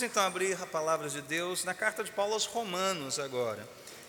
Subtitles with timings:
[0.00, 3.68] Vamos então abrir a palavra de Deus na carta de Paulo aos Romanos agora,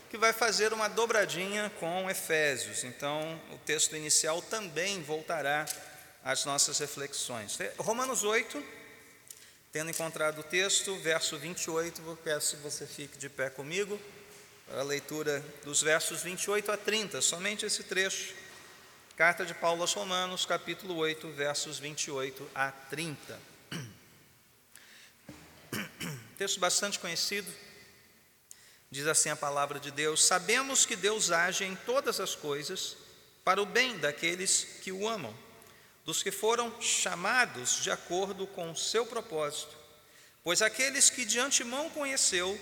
[0.09, 2.85] que vai fazer uma dobradinha com Efésios.
[2.85, 5.65] Então, o texto inicial também voltará
[6.23, 7.59] às nossas reflexões.
[7.77, 8.63] Romanos 8,
[9.73, 14.00] tendo encontrado o texto, verso 28, vou peço que você fique de pé comigo
[14.70, 18.34] para a leitura dos versos 28 a 30, somente esse trecho.
[19.18, 23.50] Carta de Paulo aos Romanos, capítulo 8, versos 28 a 30.
[26.38, 27.52] Texto bastante conhecido.
[28.90, 32.98] Diz assim a palavra de Deus: Sabemos que Deus age em todas as coisas
[33.44, 35.34] para o bem daqueles que o amam,
[36.05, 39.76] dos que foram chamados de acordo com o seu propósito.
[40.44, 42.59] Pois aqueles que de antemão conheceu,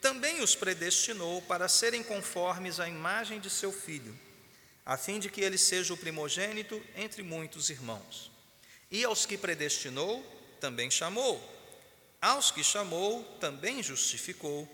[0.00, 4.18] também os predestinou para serem conformes à imagem de seu filho,
[4.84, 8.30] a fim de que ele seja o primogênito entre muitos irmãos.
[8.90, 10.20] E aos que predestinou,
[10.60, 11.40] também chamou.
[12.20, 14.68] Aos que chamou, também justificou.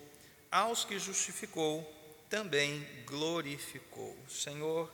[0.51, 1.81] Aos que justificou,
[2.29, 4.17] também glorificou.
[4.29, 4.93] Senhor,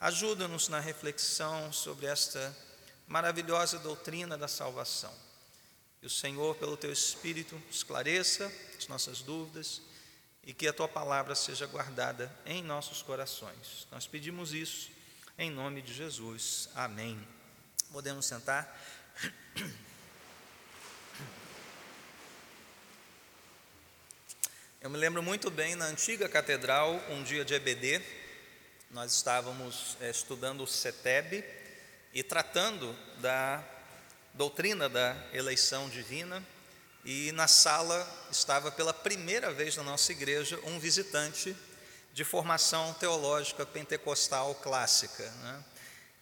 [0.00, 2.56] ajuda-nos na reflexão sobre esta
[3.06, 5.12] maravilhosa doutrina da salvação.
[6.00, 9.82] Que o Senhor, pelo teu Espírito, esclareça as nossas dúvidas
[10.42, 13.86] e que a tua palavra seja guardada em nossos corações.
[13.90, 14.90] Nós pedimos isso
[15.38, 16.68] em nome de Jesus.
[16.74, 17.18] Amém.
[17.92, 18.74] Podemos sentar.
[24.84, 28.02] Eu me lembro muito bem na antiga catedral, um dia de EBD,
[28.90, 31.42] nós estávamos é, estudando o CETEB
[32.12, 33.64] e tratando da
[34.34, 36.46] doutrina da eleição divina,
[37.02, 41.56] e na sala estava pela primeira vez na nossa igreja um visitante
[42.12, 45.24] de formação teológica pentecostal clássica.
[45.24, 45.64] Né?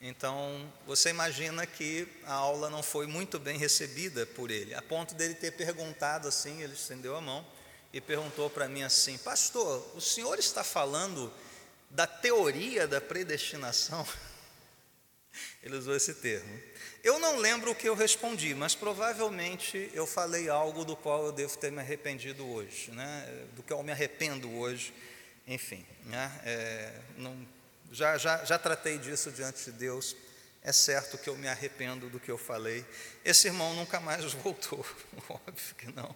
[0.01, 5.17] Então, você imagina que a aula não foi muito bem recebida por ele, a ponto
[5.17, 7.45] dele ter perguntado assim, ele estendeu a mão,
[7.93, 11.33] e perguntou para mim assim: Pastor, o senhor está falando
[11.91, 14.07] da teoria da predestinação?
[15.63, 16.61] Ele usou esse termo.
[17.03, 21.33] Eu não lembro o que eu respondi, mas provavelmente eu falei algo do qual eu
[21.33, 23.47] devo ter me arrependido hoje, né?
[23.55, 24.95] do que eu me arrependo hoje.
[25.47, 26.41] Enfim, né?
[26.45, 27.37] é, não,
[27.91, 30.15] já, já, já tratei disso diante de Deus
[30.65, 32.87] é certo que eu me arrependo do que eu falei.
[33.25, 34.85] Esse irmão nunca mais voltou,
[35.29, 36.15] óbvio que não.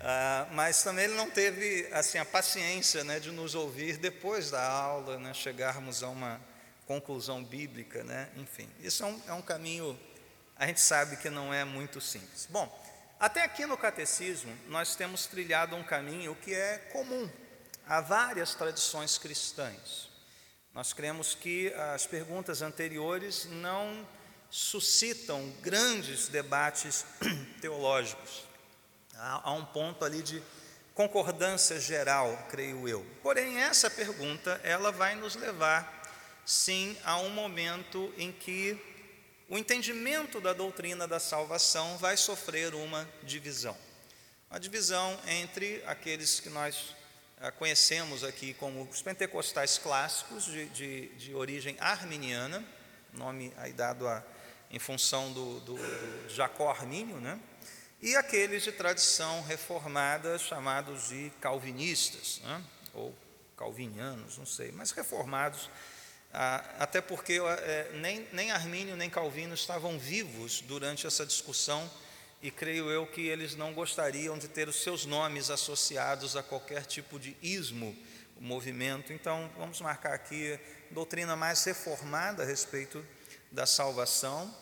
[0.00, 4.66] Ah, mas também ele não teve assim a paciência né, de nos ouvir depois da
[4.68, 6.40] aula, né, chegarmos a uma
[6.86, 8.68] conclusão bíblica, né, enfim.
[8.80, 9.98] Isso é um, é um caminho,
[10.56, 12.46] a gente sabe que não é muito simples.
[12.50, 12.68] Bom,
[13.20, 17.30] até aqui no catecismo nós temos trilhado um caminho que é comum
[17.86, 20.07] a várias tradições cristãs.
[20.78, 24.06] Nós cremos que as perguntas anteriores não
[24.48, 27.04] suscitam grandes debates
[27.60, 28.44] teológicos.
[29.16, 30.40] Há, um ponto ali de
[30.94, 33.04] concordância geral, creio eu.
[33.24, 36.00] Porém, essa pergunta, ela vai nos levar,
[36.46, 38.78] sim, a um momento em que
[39.48, 43.76] o entendimento da doutrina da salvação vai sofrer uma divisão.
[44.48, 46.94] Uma divisão entre aqueles que nós
[47.56, 52.64] conhecemos aqui como os pentecostais clássicos de, de, de origem arminiana,
[53.12, 54.22] nome aí dado a,
[54.70, 57.38] em função do, do, do Jacó Armínio, né?
[58.00, 62.62] e aqueles de tradição reformada chamados de calvinistas, né?
[62.94, 63.14] ou
[63.56, 65.70] calvinianos, não sei, mas reformados,
[66.78, 71.90] até porque é, nem, nem Armínio nem Calvino estavam vivos durante essa discussão
[72.42, 76.84] e creio eu que eles não gostariam de ter os seus nomes associados a qualquer
[76.84, 77.96] tipo de ismo,
[78.40, 79.12] movimento.
[79.12, 80.58] Então, vamos marcar aqui
[80.90, 83.04] doutrina mais reformada a respeito
[83.50, 84.54] da salvação,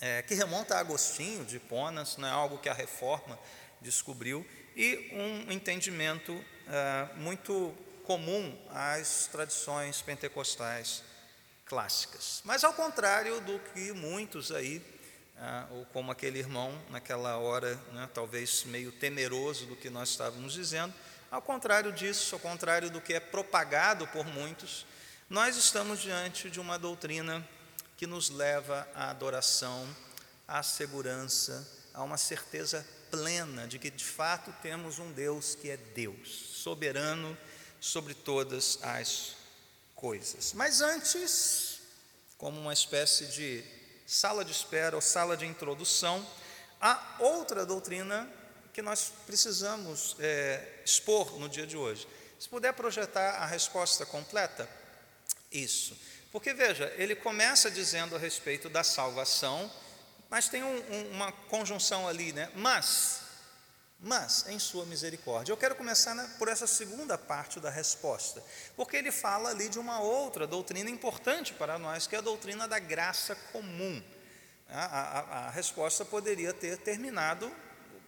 [0.00, 3.38] é, que remonta a Agostinho de Ponas, não é algo que a reforma
[3.80, 6.32] descobriu, e um entendimento
[6.68, 7.74] é, muito
[8.04, 11.02] comum às tradições pentecostais
[11.64, 12.40] clássicas.
[12.44, 14.80] Mas ao contrário do que muitos aí
[15.38, 20.52] ah, ou como aquele irmão naquela hora, né, talvez meio temeroso do que nós estávamos
[20.52, 20.94] dizendo.
[21.30, 24.86] Ao contrário disso, ao contrário do que é propagado por muitos,
[25.28, 27.46] nós estamos diante de uma doutrina
[27.96, 29.86] que nos leva à adoração,
[30.46, 35.76] à segurança, a uma certeza plena de que de fato temos um Deus que é
[35.76, 36.28] Deus,
[36.62, 37.36] soberano
[37.80, 39.36] sobre todas as
[39.94, 40.52] coisas.
[40.52, 41.80] Mas antes,
[42.38, 43.64] como uma espécie de
[44.06, 46.24] sala de espera ou sala de introdução,
[46.80, 48.28] há outra doutrina
[48.72, 52.06] que nós precisamos é, expor no dia de hoje.
[52.38, 54.68] Se puder projetar a resposta completa,
[55.50, 55.98] isso.
[56.30, 59.70] Porque veja, ele começa dizendo a respeito da salvação,
[60.28, 62.50] mas tem um, um, uma conjunção ali, né?
[62.54, 63.22] Mas,
[63.98, 65.52] mas em sua misericórdia.
[65.52, 68.42] Eu quero começar por essa segunda parte da resposta,
[68.76, 72.68] porque ele fala ali de uma outra doutrina importante para nós, que é a doutrina
[72.68, 74.02] da graça comum.
[74.68, 77.50] A, a, a resposta poderia ter terminado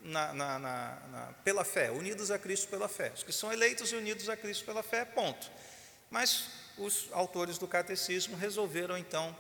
[0.03, 3.13] na, na, na, pela fé, unidos a Cristo pela fé.
[3.15, 5.51] Os que são eleitos e unidos a Cristo pela fé, ponto.
[6.11, 9.37] Mas os autores do catecismo resolveram então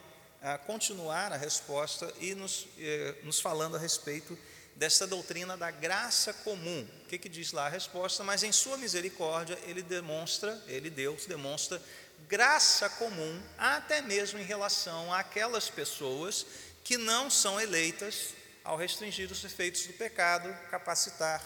[0.66, 4.38] continuar a resposta e nos, eh, nos falando a respeito
[4.78, 6.86] dessa doutrina da graça comum.
[7.02, 8.22] O que, que diz lá a resposta?
[8.22, 11.82] Mas em sua misericórdia ele demonstra, ele Deus demonstra
[12.28, 16.46] graça comum até mesmo em relação àquelas pessoas
[16.84, 21.42] que não são eleitas ao restringir os efeitos do pecado, capacitar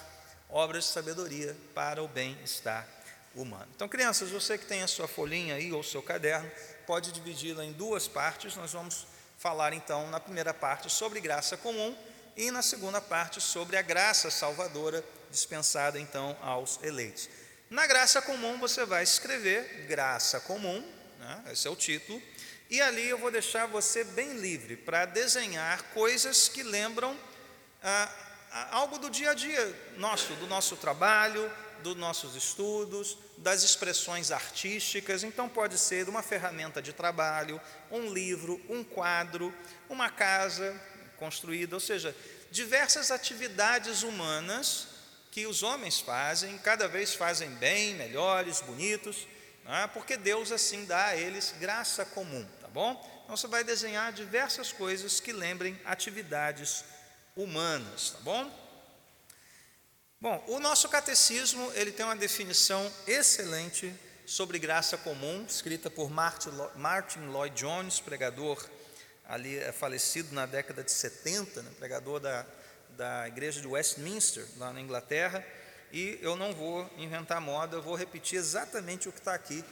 [0.50, 2.86] obras de sabedoria para o bem-estar
[3.34, 3.68] humano.
[3.74, 6.50] Então, crianças, você que tem a sua folhinha aí ou seu caderno,
[6.86, 8.56] pode dividi-la em duas partes.
[8.56, 9.06] Nós vamos
[9.38, 11.96] falar então na primeira parte sobre graça comum
[12.36, 17.28] e na segunda parte sobre a graça salvadora dispensada então aos eleitos.
[17.70, 20.84] Na graça comum você vai escrever graça comum,
[21.18, 21.44] né?
[21.50, 22.22] esse é o título,
[22.68, 27.16] e ali eu vou deixar você bem livre para desenhar coisas que lembram
[27.82, 28.10] ah,
[28.70, 31.50] algo do dia a dia nosso, do nosso trabalho,
[31.82, 35.24] dos nossos estudos, das expressões artísticas.
[35.24, 39.52] Então, pode ser uma ferramenta de trabalho, um livro, um quadro,
[39.88, 40.80] uma casa
[41.22, 42.16] construída, ou seja,
[42.50, 44.88] diversas atividades humanas
[45.30, 49.28] que os homens fazem, cada vez fazem bem, melhores, bonitos,
[49.64, 49.86] é?
[49.86, 52.90] porque Deus assim dá a eles graça comum, tá bom?
[53.22, 56.84] Então você vai desenhar diversas coisas que lembrem atividades
[57.36, 58.42] humanas, tá bom?
[60.20, 63.94] Bom, o nosso catecismo ele tem uma definição excelente
[64.26, 68.68] sobre graça comum, escrita por Martin Lloyd Jones, pregador
[69.28, 72.46] ali é falecido na década de 70, né, pregador da,
[72.96, 75.44] da igreja de Westminster, lá na Inglaterra,
[75.92, 79.64] e eu não vou inventar moda, eu vou repetir exatamente o que está aqui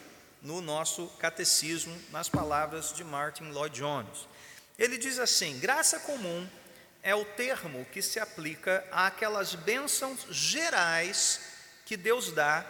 [0.42, 4.28] no nosso catecismo, nas palavras de Martin Lloyd Jones.
[4.78, 6.48] Ele diz assim: graça comum
[7.02, 11.40] é o termo que se aplica àquelas bênçãos gerais
[11.84, 12.64] que Deus dá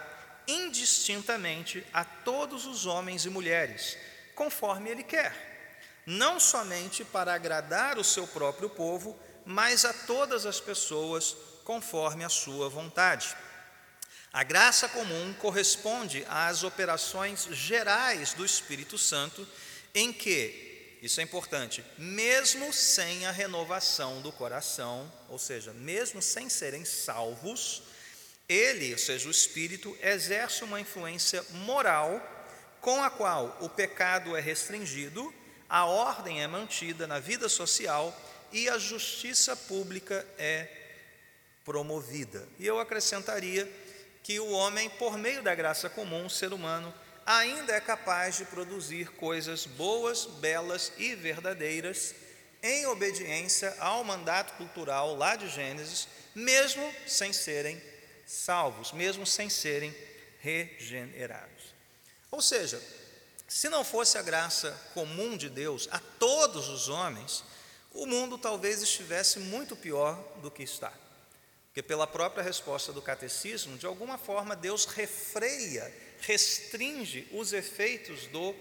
[0.47, 3.97] indistintamente a todos os homens e mulheres,
[4.35, 5.50] conforme Ele quer,
[6.11, 12.29] não somente para agradar o seu próprio povo, mas a todas as pessoas, conforme a
[12.29, 13.35] sua vontade.
[14.33, 19.47] A graça comum corresponde às operações gerais do Espírito Santo,
[19.95, 21.83] em que isso é importante.
[21.97, 27.83] Mesmo sem a renovação do coração, ou seja, mesmo sem serem salvos,
[28.49, 32.21] ele, ou seja, o Espírito, exerce uma influência moral
[32.81, 35.33] com a qual o pecado é restringido,
[35.71, 38.13] a ordem é mantida na vida social
[38.51, 40.67] e a justiça pública é
[41.63, 42.45] promovida.
[42.59, 43.71] E eu acrescentaria
[44.21, 46.93] que o homem, por meio da graça comum, o ser humano,
[47.25, 52.15] ainda é capaz de produzir coisas boas, belas e verdadeiras
[52.61, 57.81] em obediência ao mandato cultural lá de Gênesis, mesmo sem serem
[58.27, 59.95] salvos, mesmo sem serem
[60.41, 61.73] regenerados.
[62.29, 62.81] Ou seja,
[63.51, 67.43] se não fosse a graça comum de Deus a todos os homens,
[67.93, 70.93] o mundo talvez estivesse muito pior do que está.
[71.65, 78.55] Porque, pela própria resposta do catecismo, de alguma forma Deus refreia restringe os efeitos do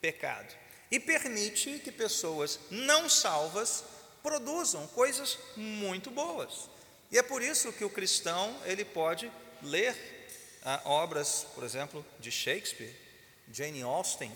[0.00, 0.52] pecado
[0.90, 3.84] e permite que pessoas não salvas
[4.20, 6.68] produzam coisas muito boas.
[7.08, 9.30] E é por isso que o cristão ele pode
[9.62, 9.96] ler
[10.64, 13.03] ah, obras, por exemplo, de Shakespeare,
[13.52, 14.32] Jane Austen,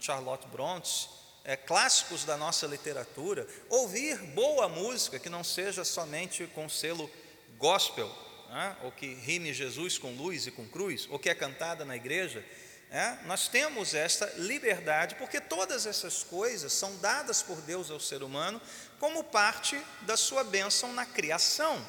[0.00, 1.08] Charlotte Bronte,
[1.44, 7.10] é, clássicos da nossa literatura, ouvir boa música que não seja somente com selo
[7.58, 8.10] gospel,
[8.48, 8.76] né?
[8.82, 12.44] ou que rime Jesus com luz e com cruz, ou que é cantada na igreja,
[12.90, 13.18] é?
[13.26, 18.60] nós temos esta liberdade, porque todas essas coisas são dadas por Deus ao ser humano
[18.98, 21.84] como parte da sua bênção na criação.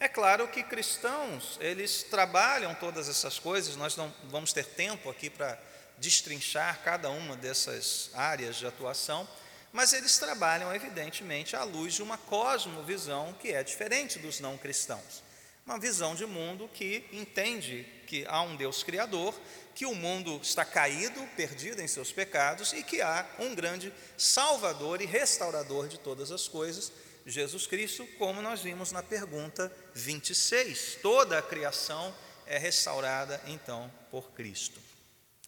[0.00, 5.30] É claro que cristãos, eles trabalham todas essas coisas, nós não vamos ter tempo aqui
[5.30, 5.58] para
[5.98, 9.26] destrinchar cada uma dessas áreas de atuação,
[9.72, 15.22] mas eles trabalham, evidentemente, à luz de uma cosmovisão que é diferente dos não cristãos.
[15.66, 19.34] Uma visão de mundo que entende que há um Deus criador,
[19.74, 25.00] que o mundo está caído, perdido em seus pecados e que há um grande salvador
[25.00, 26.92] e restaurador de todas as coisas,
[27.26, 30.98] Jesus Cristo, como nós vimos na pergunta 26.
[31.00, 32.14] Toda a criação
[32.46, 34.80] é restaurada então por Cristo.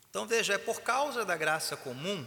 [0.09, 2.27] Então veja, é por causa da graça comum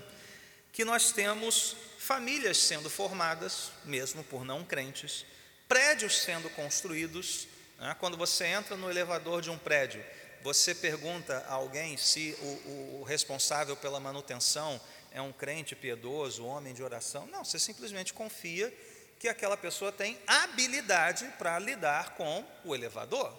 [0.72, 5.26] que nós temos famílias sendo formadas, mesmo por não crentes,
[5.68, 7.48] prédios sendo construídos,
[7.80, 7.96] Né?
[8.00, 10.04] Quando você entra no elevador de um prédio,
[10.42, 14.80] você pergunta a alguém se o, o responsável pela manutenção
[15.12, 17.26] é um crente piedoso, homem de oração.
[17.28, 18.74] Não, você simplesmente confia
[19.20, 23.38] que aquela pessoa tem habilidade para lidar com o elevador.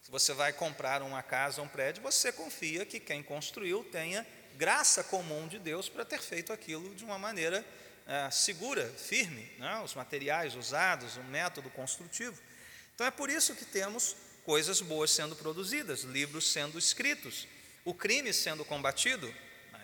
[0.00, 4.24] Se você vai comprar uma casa, um prédio, você confia que quem construiu tenha
[4.56, 7.64] graça comum de Deus para ter feito aquilo de uma maneira
[8.06, 9.80] é, segura, firme, né?
[9.84, 12.40] os materiais usados, o método construtivo.
[12.94, 17.48] Então é por isso que temos coisas boas sendo produzidas, livros sendo escritos,
[17.84, 19.32] o crime sendo combatido,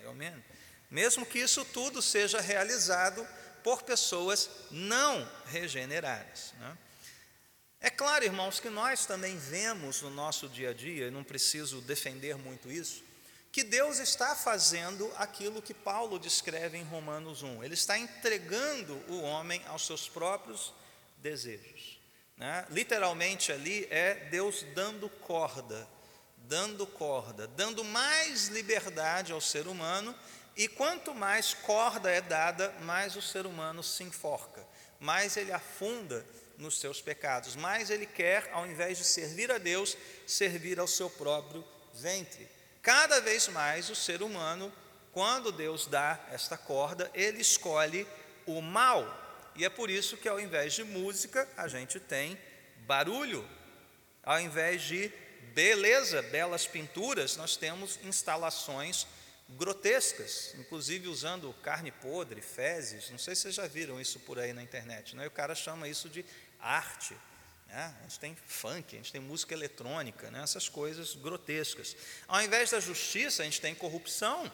[0.06, 0.42] ou menos,
[0.90, 3.26] mesmo que isso tudo seja realizado
[3.62, 6.54] por pessoas não regeneradas.
[6.58, 6.78] Né?
[7.80, 11.80] É claro, irmãos, que nós também vemos no nosso dia a dia, e não preciso
[11.80, 13.04] defender muito isso,
[13.52, 17.64] que Deus está fazendo aquilo que Paulo descreve em Romanos 1.
[17.64, 20.72] Ele está entregando o homem aos seus próprios
[21.18, 21.98] desejos.
[22.36, 22.66] Né?
[22.70, 25.88] Literalmente ali é Deus dando corda,
[26.36, 30.14] dando corda, dando mais liberdade ao ser humano
[30.58, 34.60] e quanto mais corda é dada, mais o ser humano se enforca,
[34.98, 36.26] mais ele afunda
[36.58, 39.96] nos seus pecados, mais ele quer, ao invés de servir a Deus,
[40.26, 42.48] servir ao seu próprio ventre.
[42.82, 44.72] Cada vez mais o ser humano,
[45.12, 48.04] quando Deus dá esta corda, ele escolhe
[48.44, 49.06] o mal.
[49.54, 52.36] E é por isso que ao invés de música, a gente tem
[52.78, 53.48] barulho.
[54.24, 55.12] Ao invés de
[55.54, 59.06] beleza, belas pinturas, nós temos instalações
[59.48, 63.10] grotescas, inclusive usando carne podre, fezes.
[63.10, 65.16] Não sei se vocês já viram isso por aí na internet.
[65.16, 65.24] Né?
[65.24, 66.24] E o cara chama isso de
[66.60, 67.16] arte.
[67.66, 67.94] Né?
[67.98, 70.42] A gente tem funk, a gente tem música eletrônica, né?
[70.42, 71.96] essas coisas grotescas.
[72.26, 74.50] Ao invés da justiça, a gente tem corrupção.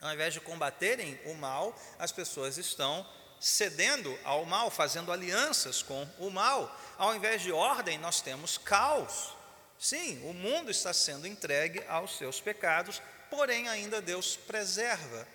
[0.00, 3.06] Ao invés de combaterem o mal, as pessoas estão
[3.40, 6.74] cedendo ao mal, fazendo alianças com o mal.
[6.98, 9.34] Ao invés de ordem, nós temos caos.
[9.78, 15.26] Sim, o mundo está sendo entregue aos seus pecados, porém ainda Deus preserva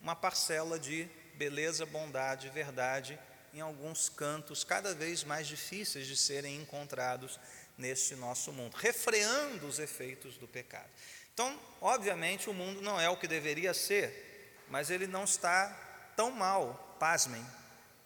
[0.00, 3.18] uma parcela de beleza, bondade, verdade
[3.56, 7.40] em alguns cantos cada vez mais difíceis de serem encontrados
[7.78, 10.90] neste nosso mundo, refreando os efeitos do pecado.
[11.32, 15.68] Então, obviamente, o mundo não é o que deveria ser, mas ele não está
[16.16, 17.44] tão mal, pasmem,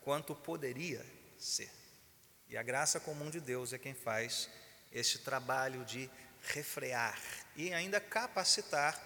[0.02, 1.04] quanto poderia
[1.38, 1.70] ser.
[2.48, 4.48] E a graça comum de Deus é quem faz
[4.92, 6.10] este trabalho de
[6.42, 7.20] refrear
[7.54, 9.00] e ainda capacitar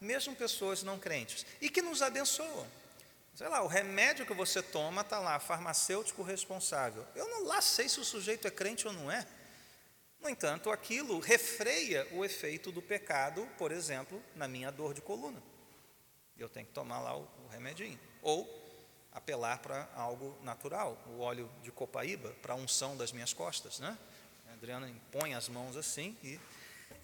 [0.00, 2.66] mesmo pessoas não crentes, e que nos abençoam.
[3.34, 7.06] Sei lá, o remédio que você toma está lá, farmacêutico responsável.
[7.14, 9.24] Eu não lá sei se o sujeito é crente ou não é.
[10.20, 15.40] No entanto, aquilo refreia o efeito do pecado, por exemplo, na minha dor de coluna.
[16.36, 17.98] Eu tenho que tomar lá o, o remedinho.
[18.22, 18.44] Ou
[19.12, 23.78] apelar para algo natural, o óleo de copaíba, para a unção das minhas costas.
[23.78, 23.96] Né?
[24.48, 26.40] A Adriana impõe as mãos assim e,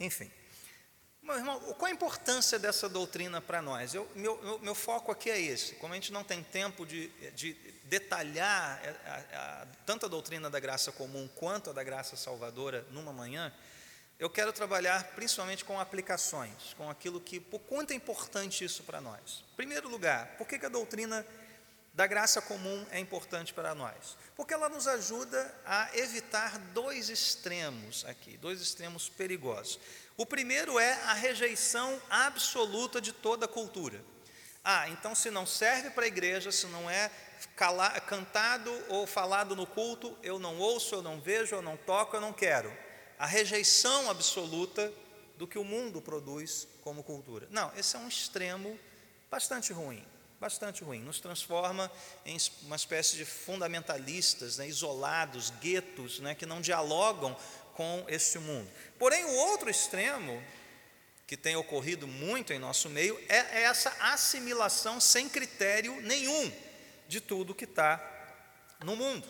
[0.00, 0.30] enfim.
[1.24, 3.94] Meu irmão, qual a importância dessa doutrina para nós?
[3.94, 5.74] Eu, meu, meu, meu, foco aqui é esse.
[5.76, 7.54] Como a gente não tem tempo de, de
[7.84, 12.86] detalhar a, a, a, tanto a doutrina da graça comum quanto a da graça salvadora
[12.90, 13.50] numa manhã,
[14.18, 19.00] eu quero trabalhar principalmente com aplicações, com aquilo que, por quanto é importante isso para
[19.00, 19.42] nós.
[19.54, 21.26] Em primeiro lugar, por que, que a doutrina
[21.94, 24.18] da graça comum é importante para nós?
[24.36, 29.80] Porque ela nos ajuda a evitar dois extremos aqui, dois extremos perigosos.
[30.16, 34.04] O primeiro é a rejeição absoluta de toda a cultura.
[34.62, 37.10] Ah, então se não serve para a igreja, se não é
[38.06, 42.20] cantado ou falado no culto, eu não ouço, eu não vejo, eu não toco, eu
[42.20, 42.72] não quero.
[43.18, 44.92] A rejeição absoluta
[45.36, 47.48] do que o mundo produz como cultura.
[47.50, 48.78] Não, esse é um extremo
[49.28, 50.06] bastante ruim,
[50.40, 51.00] bastante ruim.
[51.00, 51.90] Nos transforma
[52.24, 57.36] em uma espécie de fundamentalistas, né, isolados, guetos, né, que não dialogam
[57.74, 58.70] com este mundo.
[58.98, 60.42] Porém, o outro extremo,
[61.26, 66.52] que tem ocorrido muito em nosso meio, é essa assimilação sem critério nenhum
[67.08, 68.00] de tudo que está
[68.82, 69.26] no mundo.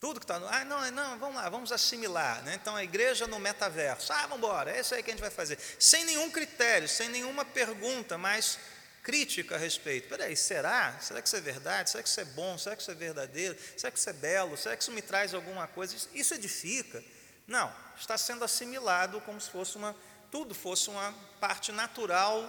[0.00, 0.46] Tudo que está no.
[0.46, 2.42] Ah, não, não, vamos lá, vamos assimilar.
[2.44, 2.54] Né?
[2.54, 4.12] Então a igreja no metaverso.
[4.12, 5.58] Ah, vamos embora, é isso aí que a gente vai fazer.
[5.78, 8.58] Sem nenhum critério, sem nenhuma pergunta mais
[9.02, 10.08] crítica a respeito.
[10.08, 10.96] Peraí, será?
[11.00, 11.90] Será que isso é verdade?
[11.90, 12.56] Será que isso é bom?
[12.58, 13.58] Será que isso é verdadeiro?
[13.76, 14.56] Será que isso é belo?
[14.56, 15.96] Será que isso me traz alguma coisa?
[16.14, 17.02] Isso edifica?
[17.48, 19.96] Não, está sendo assimilado como se fosse uma,
[20.30, 22.46] tudo fosse uma parte natural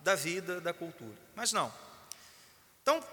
[0.00, 1.16] da vida, da cultura.
[1.34, 1.70] Mas não.
[2.82, 3.04] Então,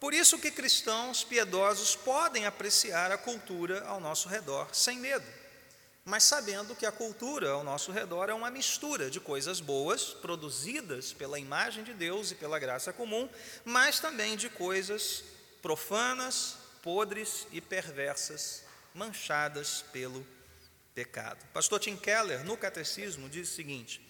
[0.00, 5.24] por isso que cristãos piedosos podem apreciar a cultura ao nosso redor sem medo,
[6.04, 11.12] mas sabendo que a cultura ao nosso redor é uma mistura de coisas boas, produzidas
[11.12, 13.30] pela imagem de Deus e pela graça comum,
[13.64, 15.22] mas também de coisas
[15.62, 20.26] profanas, podres e perversas, manchadas pelo
[20.94, 21.44] pecado.
[21.52, 24.00] Pastor Tim Keller, no Catecismo, diz o seguinte: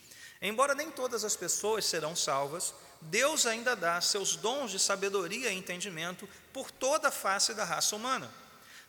[0.40, 5.56] Embora nem todas as pessoas serão salvas, Deus ainda dá seus dons de sabedoria e
[5.56, 8.30] entendimento por toda a face da raça humana.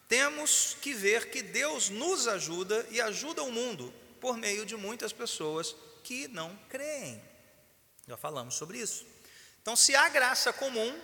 [0.07, 5.11] Temos que ver que Deus nos ajuda e ajuda o mundo por meio de muitas
[5.11, 7.21] pessoas que não creem.
[8.07, 9.05] Já falamos sobre isso.
[9.61, 10.95] Então, se há graça comum,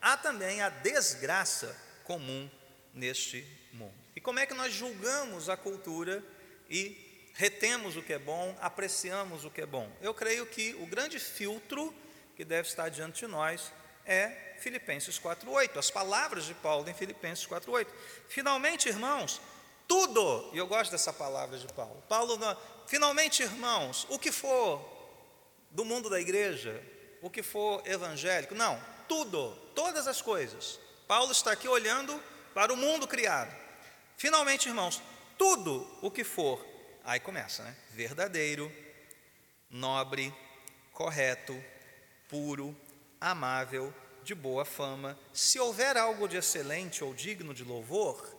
[0.00, 2.50] há também a desgraça comum
[2.92, 3.94] neste mundo.
[4.16, 6.24] E como é que nós julgamos a cultura
[6.68, 9.90] e retemos o que é bom, apreciamos o que é bom?
[10.00, 11.94] Eu creio que o grande filtro
[12.36, 13.72] que deve estar diante de nós
[14.04, 17.88] é Filipenses 4:8, as palavras de Paulo em Filipenses 4:8.
[18.28, 19.40] Finalmente, irmãos,
[19.86, 22.02] tudo, e eu gosto dessa palavra de Paulo.
[22.08, 22.38] Paulo,
[22.86, 24.80] finalmente, irmãos, o que for
[25.70, 26.82] do mundo da igreja,
[27.22, 30.78] o que for evangélico, não, tudo, todas as coisas.
[31.06, 32.22] Paulo está aqui olhando
[32.54, 33.54] para o mundo criado.
[34.16, 35.02] Finalmente, irmãos,
[35.38, 36.64] tudo o que for,
[37.04, 37.74] aí começa, né?
[37.92, 38.70] Verdadeiro,
[39.70, 40.34] nobre,
[40.92, 41.56] correto,
[42.28, 42.76] puro,
[43.20, 48.36] amável, de boa fama, se houver algo de excelente ou digno de louvor,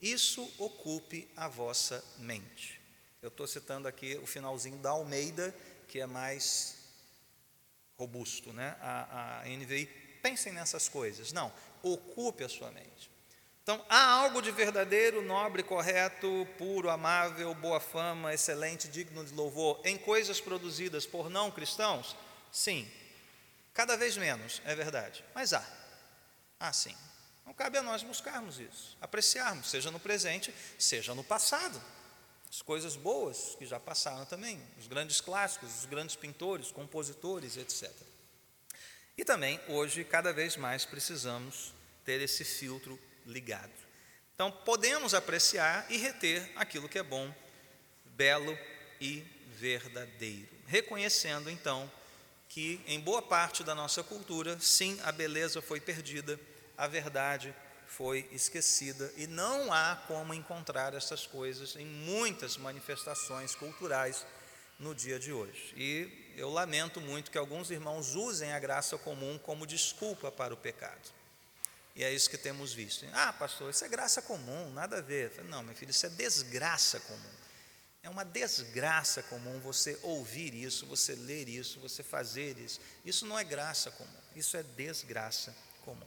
[0.00, 2.78] isso ocupe a vossa mente.
[3.22, 5.54] Eu estou citando aqui o finalzinho da Almeida,
[5.88, 6.76] que é mais
[7.96, 8.76] robusto, né?
[8.80, 9.86] A, a NVI,
[10.22, 11.32] pensem nessas coisas.
[11.32, 13.10] Não, ocupe a sua mente.
[13.68, 19.78] Então, há algo de verdadeiro, nobre, correto, puro, amável, boa fama, excelente, digno de louvor
[19.84, 22.16] em coisas produzidas por não cristãos?
[22.50, 22.90] Sim,
[23.74, 25.62] cada vez menos, é verdade, mas há.
[26.58, 26.96] Há sim.
[27.44, 31.78] Não cabe a nós buscarmos isso, apreciarmos, seja no presente, seja no passado.
[32.50, 37.92] As coisas boas que já passaram também, os grandes clássicos, os grandes pintores, compositores, etc.
[39.14, 42.98] E também, hoje, cada vez mais precisamos ter esse filtro
[43.28, 43.70] ligado.
[44.34, 47.32] Então, podemos apreciar e reter aquilo que é bom,
[48.06, 48.58] belo
[49.00, 49.24] e
[49.56, 51.90] verdadeiro, reconhecendo então
[52.48, 56.40] que em boa parte da nossa cultura, sim, a beleza foi perdida,
[56.76, 57.54] a verdade
[57.86, 64.24] foi esquecida e não há como encontrar essas coisas em muitas manifestações culturais
[64.78, 65.74] no dia de hoje.
[65.76, 70.56] E eu lamento muito que alguns irmãos usem a graça comum como desculpa para o
[70.56, 71.17] pecado.
[71.98, 73.04] E é isso que temos visto.
[73.12, 75.32] Ah, pastor, isso é graça comum, nada a ver.
[75.46, 77.30] Não, meu filho, isso é desgraça comum.
[78.04, 82.80] É uma desgraça comum você ouvir isso, você ler isso, você fazer isso.
[83.04, 85.52] Isso não é graça comum, isso é desgraça
[85.84, 86.06] comum.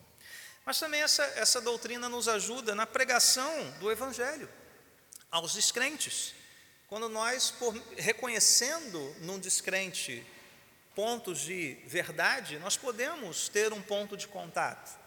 [0.65, 4.47] Mas também essa, essa doutrina nos ajuda na pregação do Evangelho
[5.29, 6.33] aos descrentes.
[6.87, 10.25] Quando nós, por, reconhecendo num descrente
[10.95, 15.00] pontos de verdade, nós podemos ter um ponto de contato.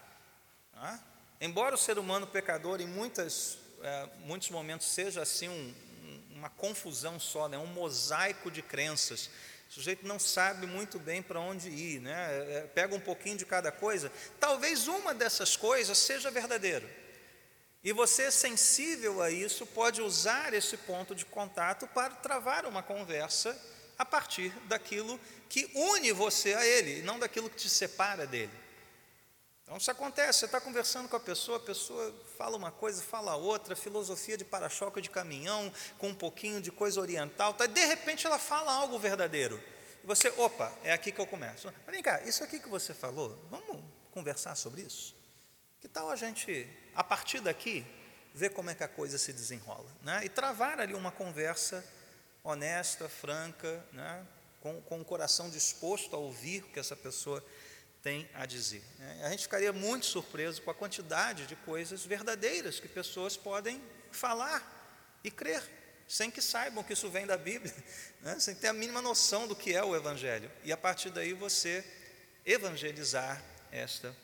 [0.75, 1.01] Tá?
[1.41, 5.75] Embora o ser humano pecador, em muitas, é, muitos momentos, seja assim um,
[6.31, 7.57] uma confusão só, né?
[7.57, 9.31] um mosaico de crenças,
[9.69, 12.13] o sujeito não sabe muito bem para onde ir, né?
[12.13, 14.13] É, é, pega um pouquinho de cada coisa.
[14.39, 16.89] Talvez uma dessas coisas seja verdadeira.
[17.83, 23.57] E você, sensível a isso, pode usar esse ponto de contato para travar uma conversa
[23.99, 28.64] a partir daquilo que une você a ele, não daquilo que te separa dele.
[29.65, 33.35] Então, isso acontece, você está conversando com a pessoa, a pessoa fala uma coisa, fala
[33.35, 37.65] outra, filosofia de para-choque de caminhão, com um pouquinho de coisa oriental, tá?
[37.65, 39.59] de repente ela fala algo verdadeiro.
[40.03, 41.73] E você, opa, é aqui que eu começo.
[41.87, 45.17] Mas vem cá, isso aqui que você falou, vamos conversar sobre isso?
[45.81, 47.87] Que tal a gente, a partir daqui,
[48.35, 49.91] ver como é que a coisa se desenrola?
[50.03, 50.27] Né?
[50.27, 51.83] E travar ali uma conversa
[52.43, 54.27] honesta, franca, né?
[54.61, 57.43] com, com o coração disposto a ouvir o que essa pessoa
[58.05, 58.85] tem a dizer.
[58.99, 59.23] Né?
[59.25, 64.63] A gente ficaria muito surpreso com a quantidade de coisas verdadeiras que pessoas podem falar
[65.25, 65.63] e crer,
[66.07, 67.75] sem que saibam que isso vem da Bíblia,
[68.21, 68.39] né?
[68.39, 70.53] sem ter a mínima noção do que é o Evangelho.
[70.63, 71.83] E a partir daí você
[72.45, 74.15] evangelizar esta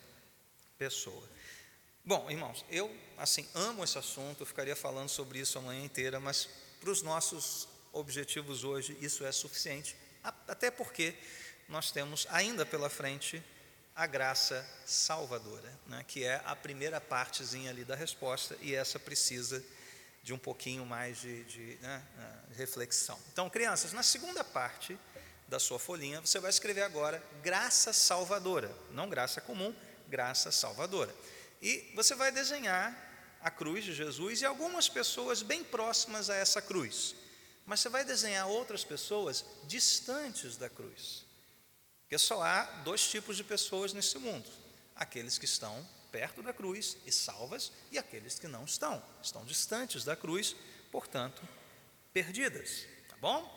[0.78, 1.26] pessoa.
[2.04, 6.20] Bom, irmãos, eu assim amo esse assunto, eu ficaria falando sobre isso a manhã inteira,
[6.20, 11.14] mas para os nossos objetivos hoje isso é suficiente, até porque
[11.66, 13.42] nós temos ainda pela frente
[14.00, 19.62] a graça salvadora, né, que é a primeira partezinha ali da resposta, e essa precisa
[20.22, 22.02] de um pouquinho mais de, de né,
[22.56, 23.20] reflexão.
[23.30, 24.98] Então, crianças, na segunda parte
[25.48, 29.74] da sua folhinha, você vai escrever agora graça salvadora, não graça comum,
[30.08, 31.14] graça salvadora.
[31.60, 32.96] E você vai desenhar
[33.42, 37.14] a cruz de Jesus e algumas pessoas bem próximas a essa cruz.
[37.66, 41.28] Mas você vai desenhar outras pessoas distantes da cruz.
[42.10, 44.50] Porque só há dois tipos de pessoas nesse mundo:
[44.96, 50.02] aqueles que estão perto da cruz e salvas, e aqueles que não estão, estão distantes
[50.02, 50.56] da cruz,
[50.90, 51.40] portanto,
[52.12, 53.48] perdidas, tá bom?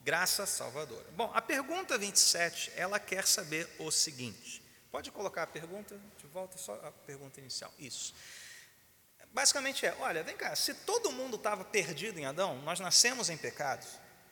[0.00, 1.10] Graça salvadora.
[1.16, 4.62] Bom, a pergunta 27, ela quer saber o seguinte.
[4.92, 7.74] Pode colocar a pergunta de volta, só a pergunta inicial.
[7.80, 8.14] Isso.
[9.32, 13.36] Basicamente é: olha, vem cá, se todo mundo estava perdido em Adão, nós nascemos em
[13.36, 13.88] pecados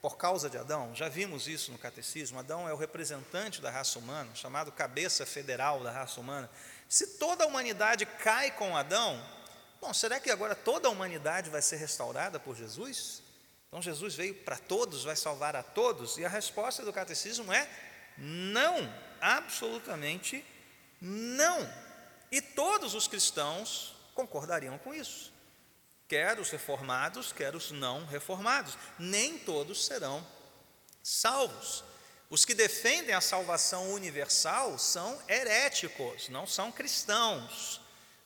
[0.07, 2.39] por causa de Adão, já vimos isso no catecismo.
[2.39, 6.49] Adão é o representante da raça humana, chamado cabeça federal da raça humana.
[6.89, 9.21] Se toda a humanidade cai com Adão,
[9.81, 13.21] bom, será que agora toda a humanidade vai ser restaurada por Jesus?
[13.67, 16.19] Então Jesus veio para todos, vai salvar a todos?
[16.19, 17.69] E a resposta do catecismo é
[18.17, 18.89] não,
[19.21, 20.45] absolutamente
[21.01, 21.69] não.
[22.31, 25.33] E todos os cristãos concordariam com isso.
[26.09, 28.77] Quer os reformados, quer os não reformados.
[28.99, 30.25] Nem todos serão
[31.03, 31.85] salvos.
[32.29, 37.81] Os que defendem a salvação universal são heréticos, não são cristãos.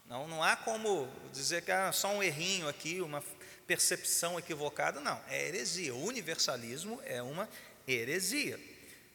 [0.06, 3.22] Não, não há como dizer que é só um errinho aqui, uma
[3.66, 5.22] percepção equivocada, não.
[5.28, 5.94] É heresia.
[5.94, 7.48] O universalismo é uma
[7.86, 8.58] heresia.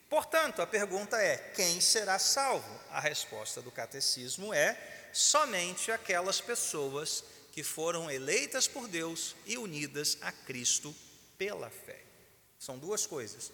[0.10, 2.80] Portanto, a pergunta é: quem será salvo?
[2.92, 4.78] A resposta do catecismo é:
[5.12, 7.24] somente aquelas pessoas
[7.56, 10.94] que foram eleitas por Deus e unidas a Cristo
[11.38, 12.02] pela fé.
[12.60, 13.50] São duas coisas.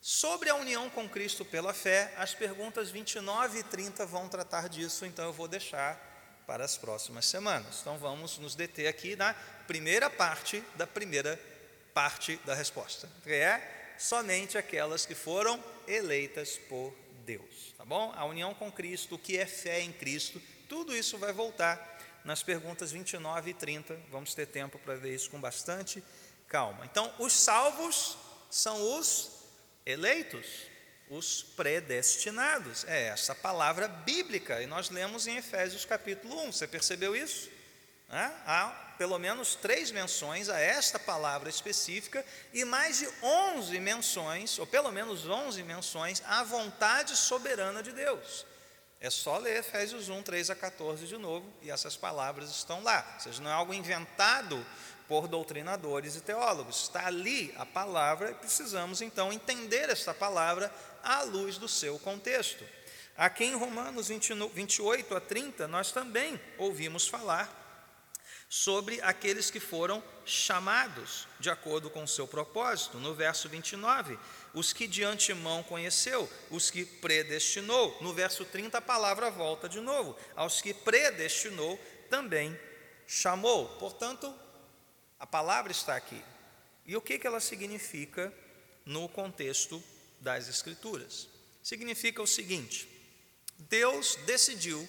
[0.00, 5.04] Sobre a união com Cristo pela fé, as perguntas 29 e 30 vão tratar disso,
[5.04, 5.98] então eu vou deixar
[6.46, 7.80] para as próximas semanas.
[7.80, 9.34] Então vamos nos deter aqui na
[9.66, 11.38] primeira parte da primeira
[11.92, 16.94] parte da resposta, que é somente aquelas que foram eleitas por
[17.26, 18.12] Deus, tá bom?
[18.14, 22.42] A união com Cristo, o que é fé em Cristo, tudo isso vai voltar nas
[22.42, 23.98] perguntas 29 e 30.
[24.10, 26.02] Vamos ter tempo para ver isso com bastante
[26.48, 26.84] calma.
[26.84, 28.16] Então, os salvos
[28.50, 29.30] são os
[29.86, 30.46] eleitos,
[31.08, 32.84] os predestinados.
[32.84, 36.52] É essa palavra bíblica, e nós lemos em Efésios capítulo 1.
[36.52, 37.50] Você percebeu isso?
[38.08, 44.66] Há pelo menos três menções a esta palavra específica e mais de 11 menções, ou
[44.66, 48.44] pelo menos 11 menções, à vontade soberana de Deus.
[49.00, 53.12] É só ler Efésios 1, 3 a 14 de novo, e essas palavras estão lá.
[53.14, 54.64] Ou seja, não é algo inventado
[55.08, 56.82] por doutrinadores e teólogos.
[56.82, 60.70] Está ali a palavra e precisamos então entender esta palavra
[61.02, 62.62] à luz do seu contexto.
[63.16, 67.56] Aqui em Romanos 28 a 30, nós também ouvimos falar
[68.50, 72.98] sobre aqueles que foram chamados de acordo com o seu propósito.
[72.98, 74.18] No verso 29,
[74.52, 77.96] os que de antemão conheceu, os que predestinou.
[78.00, 80.16] No verso 30, a palavra volta de novo.
[80.34, 82.58] Aos que predestinou, também
[83.06, 83.68] chamou.
[83.78, 84.34] Portanto,
[85.18, 86.22] a palavra está aqui.
[86.84, 88.32] E o que, que ela significa
[88.84, 89.82] no contexto
[90.20, 91.28] das Escrituras?
[91.62, 92.88] Significa o seguinte:
[93.58, 94.88] Deus decidiu,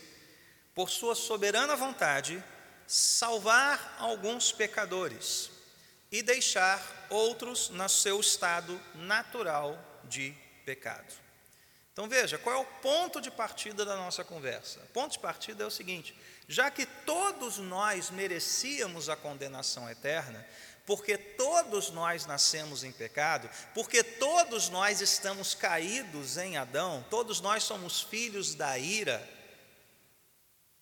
[0.73, 2.43] por sua soberana vontade,
[2.87, 5.51] salvar alguns pecadores
[6.11, 11.13] e deixar outros no seu estado natural de pecado.
[11.93, 14.79] Então veja, qual é o ponto de partida da nossa conversa?
[14.79, 16.15] O ponto de partida é o seguinte:
[16.47, 20.45] já que todos nós merecíamos a condenação eterna,
[20.85, 27.63] porque todos nós nascemos em pecado, porque todos nós estamos caídos em Adão, todos nós
[27.63, 29.27] somos filhos da ira,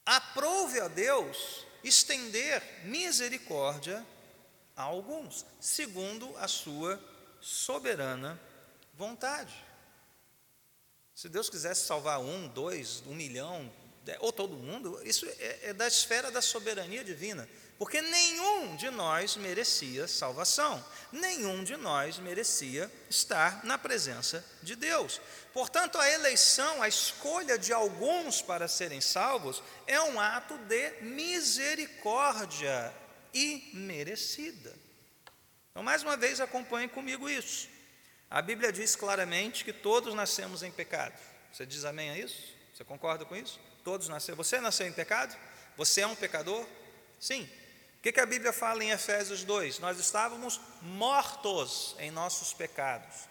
[0.06, 4.06] aprove a Deus estender misericórdia
[4.80, 6.98] a alguns, segundo a sua
[7.42, 8.40] soberana
[8.94, 9.54] vontade.
[11.14, 13.70] Se Deus quisesse salvar um, dois, um milhão,
[14.22, 19.36] ou todo mundo, isso é, é da esfera da soberania divina, porque nenhum de nós
[19.36, 25.20] merecia salvação, nenhum de nós merecia estar na presença de Deus.
[25.52, 32.94] Portanto, a eleição, a escolha de alguns para serem salvos, é um ato de misericórdia
[33.34, 34.76] imerecida.
[35.72, 37.70] Então, mais uma vez, acompanhe comigo isso.
[38.30, 41.18] A Bíblia diz claramente que todos nascemos em pecado.
[41.52, 42.54] Você diz amém a isso?
[42.74, 43.60] Você concorda com isso?
[43.84, 44.38] Todos nasceram.
[44.38, 45.36] Você nasceu em pecado?
[45.78, 46.66] Você é um pecador?
[47.20, 47.50] Sim.
[47.98, 49.80] O que, a Bíblia fala em Efésios 2?
[49.80, 53.30] Nós estávamos mortos em nossos pecados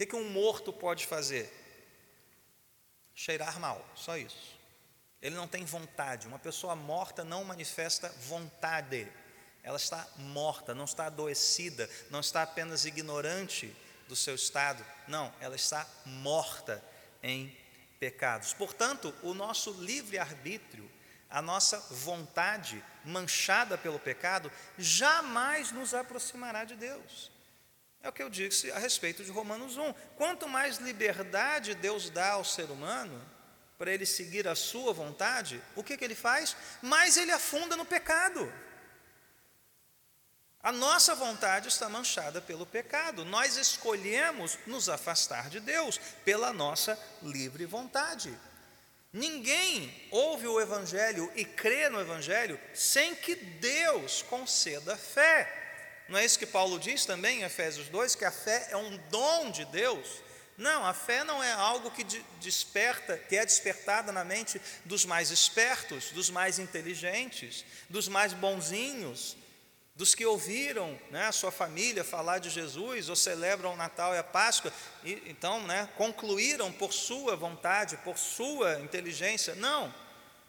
[0.00, 1.52] que, que um morto pode fazer?
[3.14, 4.58] Cheirar mal, só isso.
[5.22, 6.26] Ele não tem vontade.
[6.26, 9.06] Uma pessoa morta não manifesta vontade.
[9.62, 13.74] Ela está morta, não está adoecida, não está apenas ignorante
[14.08, 14.84] do seu estado.
[15.06, 16.82] Não, ela está morta
[17.22, 17.54] em
[17.98, 18.54] pecados.
[18.54, 20.90] Portanto, o nosso livre-arbítrio,
[21.28, 27.30] a nossa vontade manchada pelo pecado, jamais nos aproximará de Deus.
[28.02, 29.92] É o que eu disse a respeito de Romanos 1.
[30.16, 33.20] Quanto mais liberdade Deus dá ao ser humano
[33.80, 36.54] para ele seguir a sua vontade, o que, que ele faz?
[36.82, 38.52] Mais ele afunda no pecado.
[40.62, 43.24] A nossa vontade está manchada pelo pecado.
[43.24, 48.38] Nós escolhemos nos afastar de Deus pela nossa livre vontade.
[49.14, 56.04] Ninguém ouve o Evangelho e crê no Evangelho sem que Deus conceda fé.
[56.06, 58.98] Não é isso que Paulo diz também em Efésios 2, que a fé é um
[59.08, 60.20] dom de Deus?
[60.60, 62.04] Não, a fé não é algo que
[62.38, 69.38] desperta, que é despertada na mente dos mais espertos, dos mais inteligentes, dos mais bonzinhos,
[69.96, 74.18] dos que ouviram né, a sua família falar de Jesus ou celebram o Natal e
[74.18, 74.70] a Páscoa,
[75.02, 79.54] e então né, concluíram por sua vontade, por sua inteligência.
[79.54, 79.94] Não,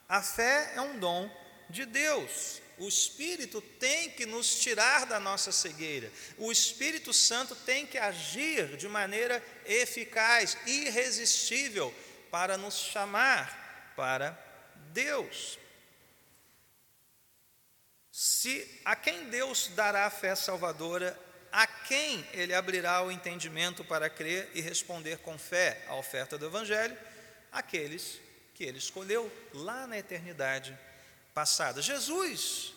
[0.10, 1.32] a fé é um dom
[1.70, 2.62] de Deus.
[2.78, 6.12] O Espírito tem que nos tirar da nossa cegueira.
[6.38, 11.94] O Espírito Santo tem que agir de maneira eficaz, irresistível,
[12.32, 14.38] para nos chamar para
[14.94, 15.60] Deus.
[18.12, 21.18] Se a quem Deus dará a fé salvadora,
[21.52, 26.46] a quem ele abrirá o entendimento para crer e responder com fé à oferta do
[26.46, 26.98] Evangelho?
[27.52, 28.20] Aqueles
[28.54, 30.78] que ele escolheu lá na eternidade
[31.34, 31.82] passada.
[31.82, 32.74] Jesus,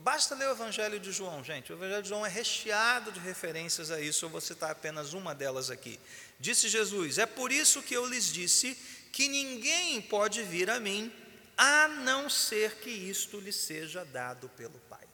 [0.00, 1.72] basta ler o Evangelho de João, gente.
[1.72, 5.34] O Evangelho de João é recheado de referências a isso, eu vou citar apenas uma
[5.34, 5.98] delas aqui.
[6.38, 8.74] Disse Jesus: É por isso que eu lhes disse
[9.12, 11.12] que ninguém pode vir a mim
[11.56, 15.06] a não ser que isto lhe seja dado pelo Pai.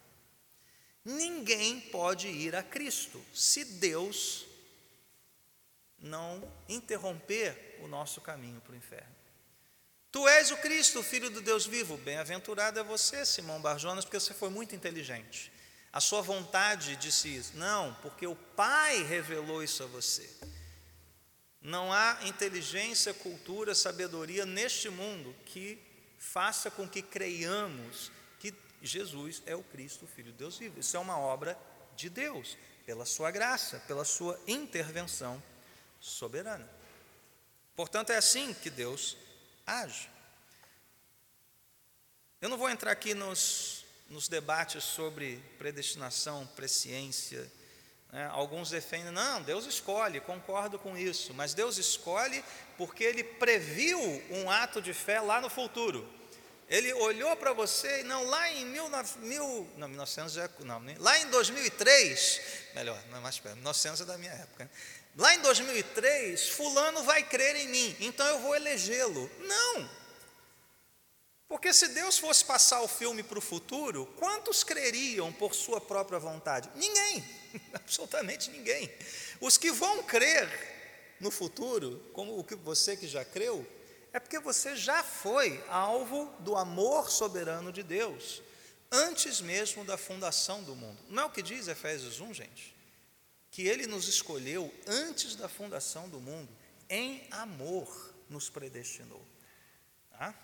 [1.05, 4.47] Ninguém pode ir a Cristo se Deus
[5.99, 9.15] não interromper o nosso caminho para o inferno.
[10.15, 11.97] Tu és o Cristo, o Filho do Deus vivo.
[11.97, 15.51] Bem-aventurado é você, Simão Barjonas, porque você foi muito inteligente.
[15.93, 17.57] A sua vontade disse isso.
[17.57, 20.31] Não, porque o Pai revelou isso a você.
[21.61, 25.83] Não há inteligência, cultura, sabedoria neste mundo que
[26.17, 30.79] faça com que creiamos que Jesus é o Cristo, o Filho de Deus vivo.
[30.79, 31.59] Isso é uma obra
[31.97, 35.43] de Deus, pela sua graça, pela sua intervenção
[35.99, 36.71] soberana.
[37.75, 39.17] Portanto, é assim que Deus
[39.67, 40.11] age.
[42.41, 47.51] Eu não vou entrar aqui nos, nos debates sobre predestinação, presciência.
[48.13, 48.27] Né?
[48.33, 52.45] Alguns defendem, não, Deus escolhe, concordo com isso, mas Deus escolhe
[52.77, 53.99] porque Ele previu
[54.31, 56.07] um ato de fé lá no futuro.
[56.69, 61.29] Ele olhou para você, não, lá em mil, mil, não, 1900 já, não, lá em
[61.29, 62.41] 2003,
[62.75, 64.65] melhor, não é mais perto, 1900 é da minha época.
[64.65, 64.71] Né?
[65.17, 69.31] Lá em 2003, fulano vai crer em mim, então eu vou elegê-lo.
[69.41, 69.89] Não.
[71.47, 76.19] Porque se Deus fosse passar o filme para o futuro, quantos creriam por sua própria
[76.19, 76.69] vontade?
[76.75, 77.25] Ninguém,
[77.73, 78.93] absolutamente ninguém.
[79.41, 80.49] Os que vão crer
[81.21, 83.65] no futuro, como o que você que já creu,
[84.13, 88.43] é porque você já foi alvo do amor soberano de Deus,
[88.91, 90.99] antes mesmo da fundação do mundo.
[91.09, 92.74] Não é o que diz Efésios 1, gente?
[93.55, 96.49] Que ele nos escolheu antes da fundação do mundo,
[96.91, 99.25] em amor nos predestinou.
[100.11, 100.35] Tá?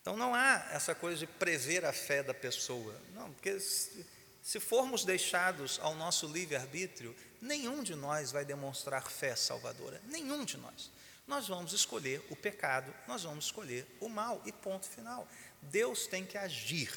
[0.00, 3.00] Então não há essa coisa de prever a fé da pessoa.
[3.14, 4.04] Não, porque se,
[4.42, 10.02] se formos deixados ao nosso livre-arbítrio, nenhum de nós vai demonstrar fé salvadora.
[10.08, 10.90] Nenhum de nós
[11.26, 15.26] nós vamos escolher o pecado, nós vamos escolher o mal, e ponto final.
[15.60, 16.92] Deus tem que agir,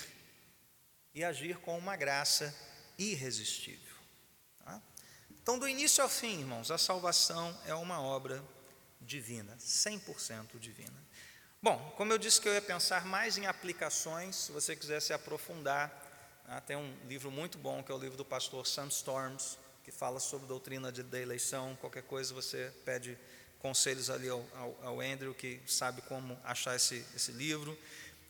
[1.13, 2.53] e agir com uma graça
[2.97, 3.94] irresistível.
[5.45, 8.43] Então, do início ao fim, irmãos, a salvação é uma obra
[8.99, 11.05] divina, 100% divina.
[11.61, 15.13] Bom, como eu disse que eu ia pensar mais em aplicações, se você quiser se
[15.13, 15.91] aprofundar,
[16.47, 16.59] tá?
[16.61, 20.19] tem um livro muito bom, que é o livro do pastor Sam Storms, que fala
[20.19, 23.15] sobre doutrina de, da eleição, qualquer coisa você pede
[23.59, 27.77] conselhos ali ao, ao, ao Andrew, que sabe como achar esse, esse livro.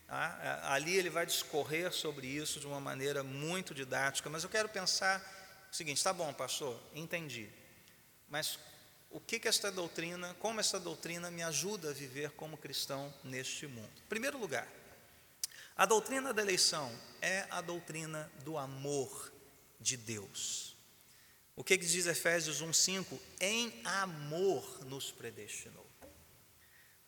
[0.06, 0.60] Tá?
[0.64, 5.35] Ali ele vai discorrer sobre isso de uma maneira muito didática, mas eu quero pensar
[5.76, 7.50] o seguinte: tá bom, pastor, entendi,
[8.30, 8.58] mas
[9.12, 13.68] o que, que esta doutrina, como essa doutrina me ajuda a viver como cristão neste
[13.68, 13.92] mundo?
[14.06, 14.68] Em primeiro lugar,
[15.76, 16.90] a doutrina da eleição
[17.22, 19.34] é a doutrina do amor
[19.80, 20.76] de Deus.
[21.58, 23.20] O que, que diz Efésios 1,5?
[23.40, 25.86] Em amor nos predestinou.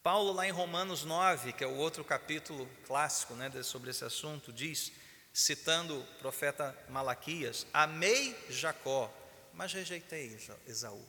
[0.03, 4.53] Paulo, lá em Romanos 9, que é o outro capítulo clássico né, sobre esse assunto,
[4.53, 4.91] diz,
[5.37, 9.13] citando o profeta Malaquias: Amei Jacó,
[9.53, 11.05] mas rejeitei Esaú.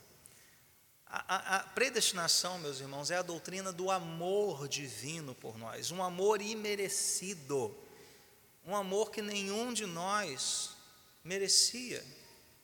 [1.07, 6.03] A, a, a, predestinação, meus irmãos, é a doutrina do amor divino por nós, um
[6.03, 7.75] amor imerecido,
[8.63, 10.75] um amor que nenhum de nós
[11.23, 12.05] merecia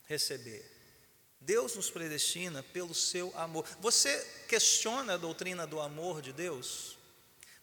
[0.04, 0.72] receber.
[1.42, 3.66] Deus nos predestina pelo seu amor.
[3.80, 4.16] Você
[4.48, 6.96] questiona a doutrina do amor de Deus?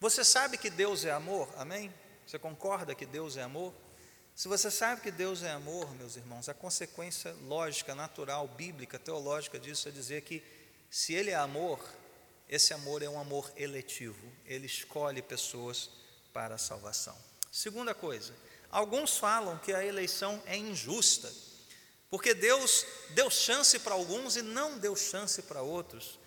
[0.01, 1.49] Você sabe que Deus é amor?
[1.57, 1.95] Amém?
[2.27, 3.73] Você concorda que Deus é amor?
[4.35, 9.59] Se você sabe que Deus é amor, meus irmãos, a consequência lógica, natural, bíblica, teológica
[9.59, 10.43] disso é dizer que
[10.91, 11.79] se Ele é amor,
[12.49, 15.91] esse amor é um amor eletivo, Ele escolhe pessoas
[16.33, 17.17] para a salvação.
[17.51, 18.35] Segunda coisa,
[18.71, 21.31] alguns falam que a eleição é injusta,
[22.11, 26.19] porque Deus deu chance para alguns e não deu chance para outros.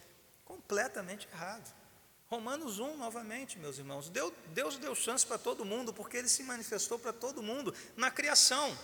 [0.43, 1.74] Completamente errado.
[2.27, 4.09] Romanos 1, novamente, meus irmãos.
[4.09, 8.09] Deus, Deus deu chance para todo mundo, porque Ele se manifestou para todo mundo na
[8.09, 8.75] criação.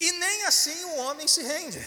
[0.00, 1.78] E nem assim o homem se rende.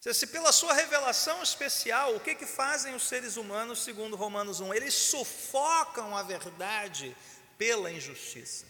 [0.00, 4.74] Se pela sua revelação especial, o que, que fazem os seres humanos, segundo Romanos 1?
[4.74, 7.16] Eles sufocam a verdade
[7.56, 8.66] pela injustiça.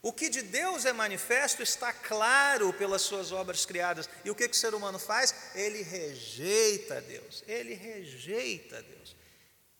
[0.00, 4.08] O que de Deus é manifesto está claro pelas suas obras criadas.
[4.24, 5.34] E o que, que o ser humano faz?
[5.54, 7.42] Ele rejeita Deus.
[7.48, 9.16] Ele rejeita Deus.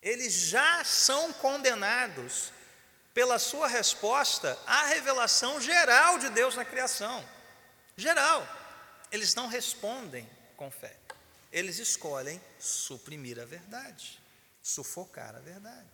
[0.00, 2.50] Eles já são condenados
[3.12, 7.22] pela sua resposta à revelação geral de Deus na criação.
[7.96, 8.48] Geral.
[9.12, 11.03] Eles não respondem com fé.
[11.54, 14.20] Eles escolhem suprimir a verdade,
[14.60, 15.86] sufocar a verdade.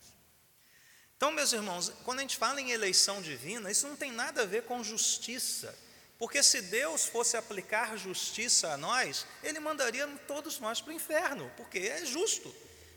[1.15, 4.45] Então, meus irmãos, quando a gente fala em eleição divina, isso não tem nada a
[4.47, 5.77] ver com justiça.
[6.17, 11.51] Porque se Deus fosse aplicar justiça a nós, Ele mandaria todos nós para o inferno,
[11.55, 12.51] porque é justo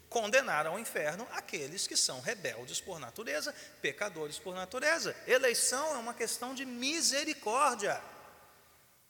[0.09, 5.15] condenar ao inferno aqueles que são rebeldes por natureza, pecadores por natureza.
[5.27, 8.01] Eleição é uma questão de misericórdia.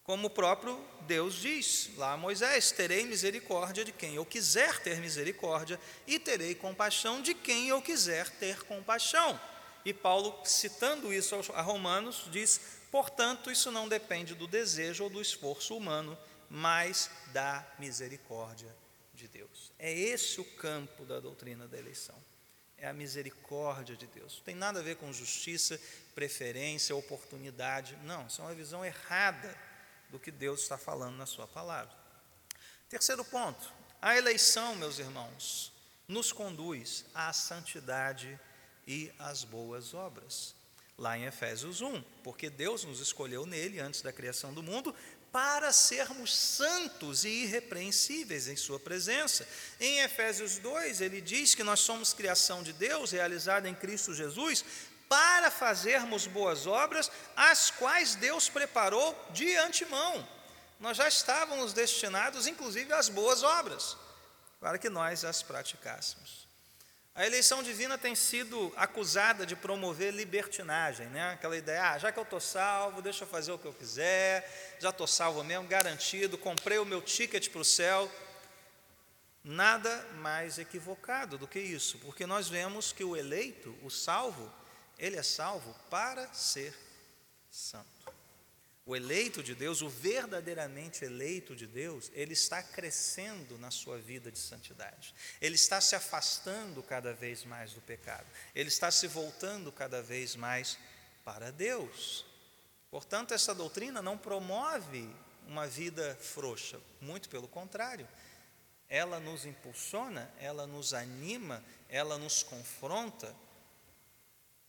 [0.04, 5.00] Como o próprio Deus diz lá a Moisés: Terei misericórdia de quem eu quiser ter
[5.00, 9.40] misericórdia, e terei compaixão de quem eu quiser ter compaixão.
[9.82, 15.22] E Paulo, citando isso a Romanos, diz: Portanto, isso não depende do desejo ou do
[15.22, 16.18] esforço humano,
[16.50, 18.76] mas da misericórdia
[19.14, 19.72] de Deus.
[19.78, 22.16] É esse o campo da doutrina da eleição.
[22.76, 24.36] É a misericórdia de Deus.
[24.36, 25.80] Não tem nada a ver com justiça,
[26.14, 27.96] preferência, oportunidade.
[28.02, 29.63] Não, isso é uma visão errada
[30.14, 31.92] do que Deus está falando na Sua palavra.
[32.88, 35.72] Terceiro ponto: a eleição, meus irmãos,
[36.06, 38.38] nos conduz à santidade
[38.86, 40.54] e às boas obras.
[40.96, 44.94] Lá em Efésios 1, porque Deus nos escolheu nele antes da criação do mundo
[45.32, 49.44] para sermos santos e irrepreensíveis em Sua presença.
[49.80, 54.64] Em Efésios 2, ele diz que nós somos criação de Deus, realizada em Cristo Jesus,
[55.08, 60.26] para fazermos boas obras, as quais Deus preparou de antemão.
[60.80, 63.96] Nós já estávamos destinados, inclusive, às boas obras,
[64.60, 66.44] para que nós as praticássemos.
[67.16, 71.30] A eleição divina tem sido acusada de promover libertinagem, né?
[71.30, 74.76] aquela ideia, ah, já que eu estou salvo, deixa eu fazer o que eu quiser,
[74.80, 78.10] já estou salvo mesmo, garantido, comprei o meu ticket para o céu.
[79.44, 84.52] Nada mais equivocado do que isso, porque nós vemos que o eleito, o salvo,
[84.98, 86.74] ele é salvo para ser
[87.50, 88.14] santo.
[88.86, 94.30] O eleito de Deus, o verdadeiramente eleito de Deus, ele está crescendo na sua vida
[94.30, 95.14] de santidade.
[95.40, 98.26] Ele está se afastando cada vez mais do pecado.
[98.54, 100.78] Ele está se voltando cada vez mais
[101.24, 102.26] para Deus.
[102.90, 105.08] Portanto, essa doutrina não promove
[105.48, 108.06] uma vida frouxa, muito pelo contrário.
[108.86, 113.34] Ela nos impulsiona, ela nos anima, ela nos confronta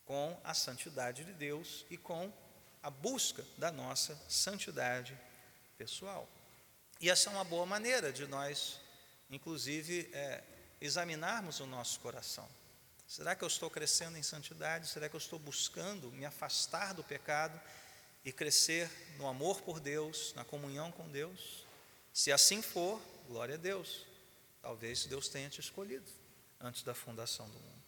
[0.05, 2.31] com a santidade de Deus e com
[2.81, 5.19] a busca da nossa santidade
[5.77, 6.29] pessoal.
[7.01, 8.79] E essa é uma boa maneira de nós,
[9.29, 10.43] inclusive, é,
[10.79, 12.47] examinarmos o nosso coração.
[13.07, 14.87] Será que eu estou crescendo em santidade?
[14.87, 17.59] Será que eu estou buscando me afastar do pecado
[18.23, 21.65] e crescer no amor por Deus, na comunhão com Deus?
[22.13, 24.05] Se assim for, glória a Deus.
[24.61, 26.09] Talvez Deus tenha te escolhido
[26.59, 27.84] antes da fundação do mundo.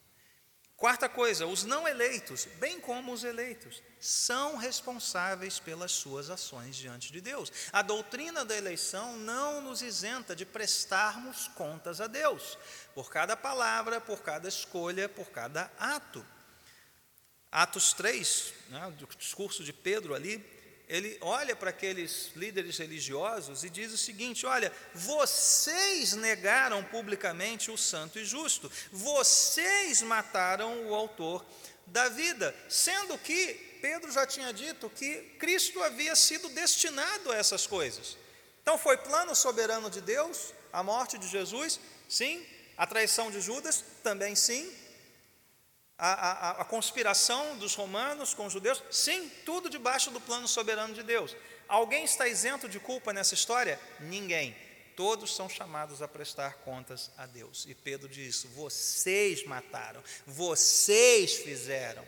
[0.77, 7.11] Quarta coisa, os não eleitos, bem como os eleitos, são responsáveis pelas suas ações diante
[7.11, 7.51] de Deus.
[7.73, 12.59] A doutrina da eleição não nos isenta de prestarmos contas a Deus,
[12.93, 16.23] por cada palavra, por cada escolha, por cada ato.
[17.51, 20.37] Atos 3, né, discurso de Pedro ali,
[20.87, 27.77] ele olha para aqueles líderes religiosos e diz o seguinte: olha, vocês negaram publicamente o
[27.77, 31.45] santo e justo, vocês mataram o autor
[31.87, 37.67] da vida, sendo que Pedro já tinha dito que Cristo havia sido destinado a essas
[37.67, 38.17] coisas.
[38.61, 42.45] Então foi plano soberano de Deus, a morte de Jesus, sim,
[42.77, 44.71] a traição de Judas, também sim,
[45.97, 50.93] A, a, a, conspiração dos romanos com os judeus, sim, tudo debaixo do plano soberano
[50.93, 51.35] de Deus.
[51.67, 53.79] Alguém está isento de culpa nessa história?
[53.99, 54.55] Ninguém.
[54.95, 57.65] Todos são chamados a prestar contas a Deus.
[57.67, 62.03] E Pedro diz: vocês mataram, vocês fizeram.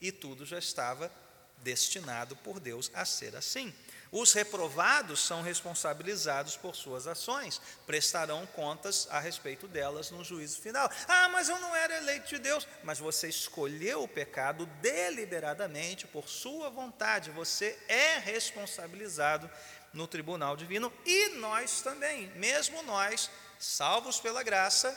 [0.00, 1.10] E tudo já estava
[1.58, 3.74] destinado por Deus a ser assim.
[4.10, 10.90] Os reprovados são responsabilizados por suas ações, prestarão contas a respeito delas no juízo final.
[11.06, 12.66] Ah, mas eu não era eleito de Deus.
[12.82, 17.30] Mas você escolheu o pecado deliberadamente, por sua vontade.
[17.30, 19.50] Você é responsabilizado
[19.92, 24.96] no tribunal divino e nós também, mesmo nós, salvos pela graça,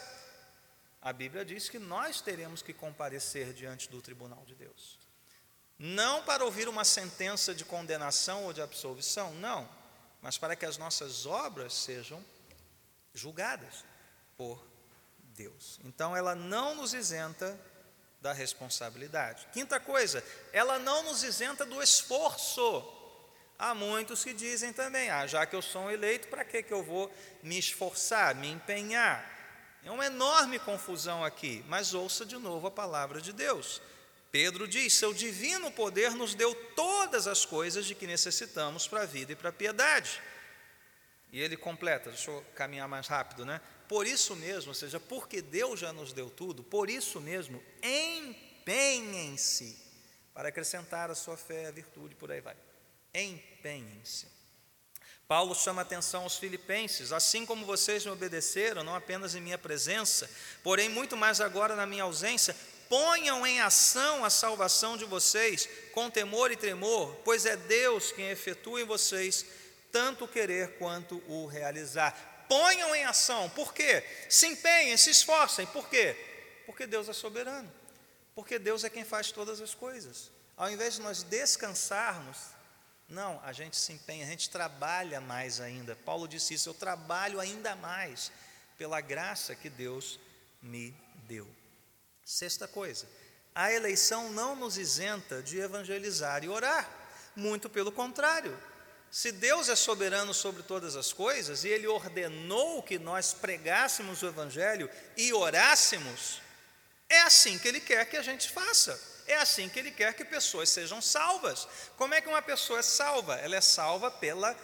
[1.02, 5.01] a Bíblia diz que nós teremos que comparecer diante do tribunal de Deus
[5.84, 9.68] não para ouvir uma sentença de condenação ou de absolvição, não,
[10.22, 12.24] mas para que as nossas obras sejam
[13.16, 13.84] julgadas
[14.38, 14.64] por
[15.18, 15.80] Deus.
[15.84, 17.60] Então ela não nos isenta
[18.22, 19.48] da responsabilidade.
[19.52, 20.24] Quinta coisa,
[20.54, 22.88] ela não nos isenta do esforço.
[23.58, 26.72] Há muitos que dizem também: ah, já que eu sou um eleito, para que, que
[26.72, 27.12] eu vou
[27.42, 29.28] me esforçar, me empenhar?
[29.84, 33.82] É uma enorme confusão aqui, mas ouça de novo a palavra de Deus.
[34.32, 39.06] Pedro diz: Seu divino poder nos deu todas as coisas de que necessitamos para a
[39.06, 40.22] vida e para a piedade.
[41.32, 43.62] E ele completa, deixa eu caminhar mais rápido, né?
[43.88, 47.62] Por isso mesmo, ou seja, porque Deus já nos deu tudo, por isso mesmo,
[48.64, 49.78] empenhem-se
[50.34, 52.56] para acrescentar a sua fé, a virtude, por aí vai.
[53.14, 54.28] Empenhem-se.
[55.28, 60.30] Paulo chama atenção aos filipenses, assim como vocês me obedeceram, não apenas em minha presença,
[60.62, 62.54] porém muito mais agora na minha ausência,
[62.92, 68.30] ponham em ação a salvação de vocês com temor e tremor, pois é Deus quem
[68.30, 69.46] efetua em vocês
[69.94, 72.46] tanto o querer quanto o realizar.
[72.50, 74.04] Ponham em ação, por quê?
[74.30, 76.18] Se empenhem, se esforcem, por quê?
[76.66, 77.72] Porque Deus é soberano,
[78.36, 80.30] porque Deus é quem faz todas as coisas.
[80.58, 82.38] Ao invés de nós descansarmos,
[83.08, 85.96] não, a gente se empenha, a gente trabalha mais ainda.
[85.96, 88.34] Paulo disse isso: eu trabalho ainda mais
[88.78, 90.20] pela graça que Deus
[90.62, 90.94] me
[91.26, 91.61] deu.
[92.26, 93.08] Sexta coisa,
[93.54, 96.90] a eleição não nos isenta de evangelizar e orar,
[97.36, 98.58] muito pelo contrário.
[99.12, 104.28] Se Deus é soberano sobre todas as coisas e Ele ordenou que nós pregássemos o
[104.28, 106.42] Evangelho e orássemos,
[107.10, 108.98] é assim que Ele quer que a gente faça.
[109.28, 111.68] É assim que Ele quer que pessoas sejam salvas.
[111.98, 113.36] Como é que uma pessoa é salva?
[113.36, 114.58] Ela é salva pela,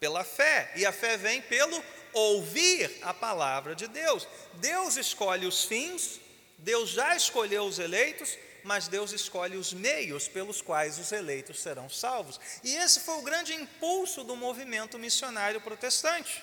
[0.00, 1.82] pela fé, e a fé vem pelo
[2.14, 4.26] ouvir a palavra de Deus.
[4.54, 6.18] Deus escolhe os fins
[6.58, 11.88] Deus já escolheu os eleitos, mas Deus escolhe os meios pelos quais os eleitos serão
[11.88, 12.40] salvos.
[12.64, 16.42] E esse foi o grande impulso do movimento missionário protestante.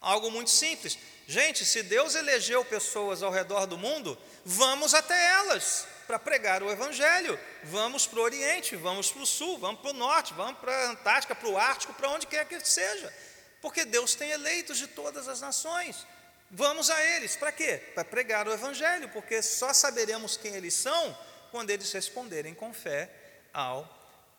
[0.00, 0.98] Algo muito simples.
[1.26, 6.70] Gente, se Deus elegeu pessoas ao redor do mundo, vamos até elas para pregar o
[6.70, 7.38] Evangelho.
[7.64, 10.90] Vamos para o Oriente, vamos para o Sul, vamos para o Norte, vamos para a
[10.90, 13.12] Antártica, para o Ártico, para onde quer que seja.
[13.60, 16.06] Porque Deus tem eleitos de todas as nações.
[16.50, 17.76] Vamos a eles, para quê?
[17.94, 21.16] Para pregar o Evangelho, porque só saberemos quem eles são
[21.50, 23.10] quando eles responderem com fé
[23.52, 23.86] ao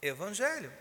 [0.02, 0.74] Evangelho.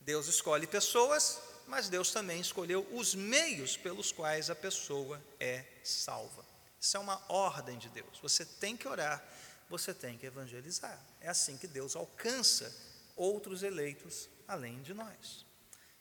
[0.00, 6.44] Deus escolhe pessoas, mas Deus também escolheu os meios pelos quais a pessoa é salva.
[6.78, 8.18] Isso é uma ordem de Deus.
[8.20, 9.24] Você tem que orar,
[9.70, 10.98] você tem que evangelizar.
[11.22, 12.70] É assim que Deus alcança
[13.16, 15.46] outros eleitos além de nós.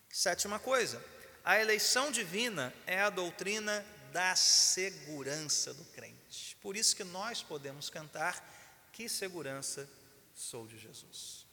[0.09, 1.01] Sétima coisa,
[1.45, 6.55] a eleição divina é a doutrina da segurança do crente.
[6.61, 8.47] Por isso que nós podemos cantar:
[8.93, 9.89] Que segurança
[10.33, 11.45] sou de Jesus.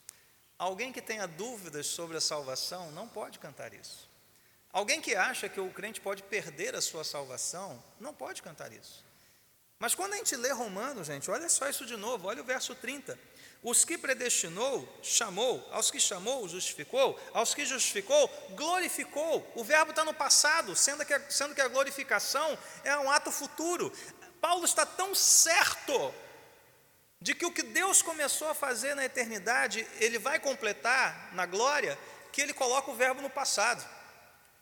[0.58, 4.08] Alguém que tenha dúvidas sobre a salvação não pode cantar isso.
[4.72, 9.04] Alguém que acha que o crente pode perder a sua salvação não pode cantar isso.
[9.80, 12.74] Mas quando a gente lê Romanos, gente, olha só isso de novo, olha o verso
[12.74, 13.18] 30.
[13.62, 19.50] Os que predestinou, chamou, aos que chamou, justificou, aos que justificou, glorificou.
[19.54, 23.90] O verbo está no passado, sendo que, sendo que a glorificação é um ato futuro.
[24.38, 26.14] Paulo está tão certo
[27.18, 31.98] de que o que Deus começou a fazer na eternidade, ele vai completar na glória,
[32.32, 33.82] que ele coloca o verbo no passado.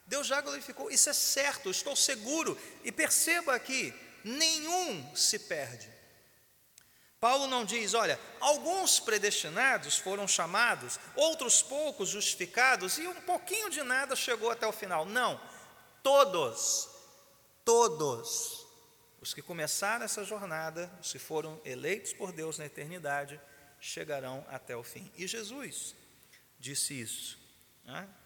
[0.06, 2.56] Deus já glorificou, isso é certo, estou seguro.
[2.84, 3.92] E perceba aqui:
[4.28, 5.90] nenhum se perde.
[7.20, 13.82] Paulo não diz, olha, alguns predestinados foram chamados, outros poucos justificados, e um pouquinho de
[13.82, 15.04] nada chegou até o final.
[15.04, 15.40] Não,
[16.00, 16.88] todos,
[17.64, 18.64] todos,
[19.20, 23.40] os que começaram essa jornada, os que foram eleitos por Deus na eternidade,
[23.80, 25.10] chegarão até o fim.
[25.16, 25.96] E Jesus
[26.58, 27.47] disse isso.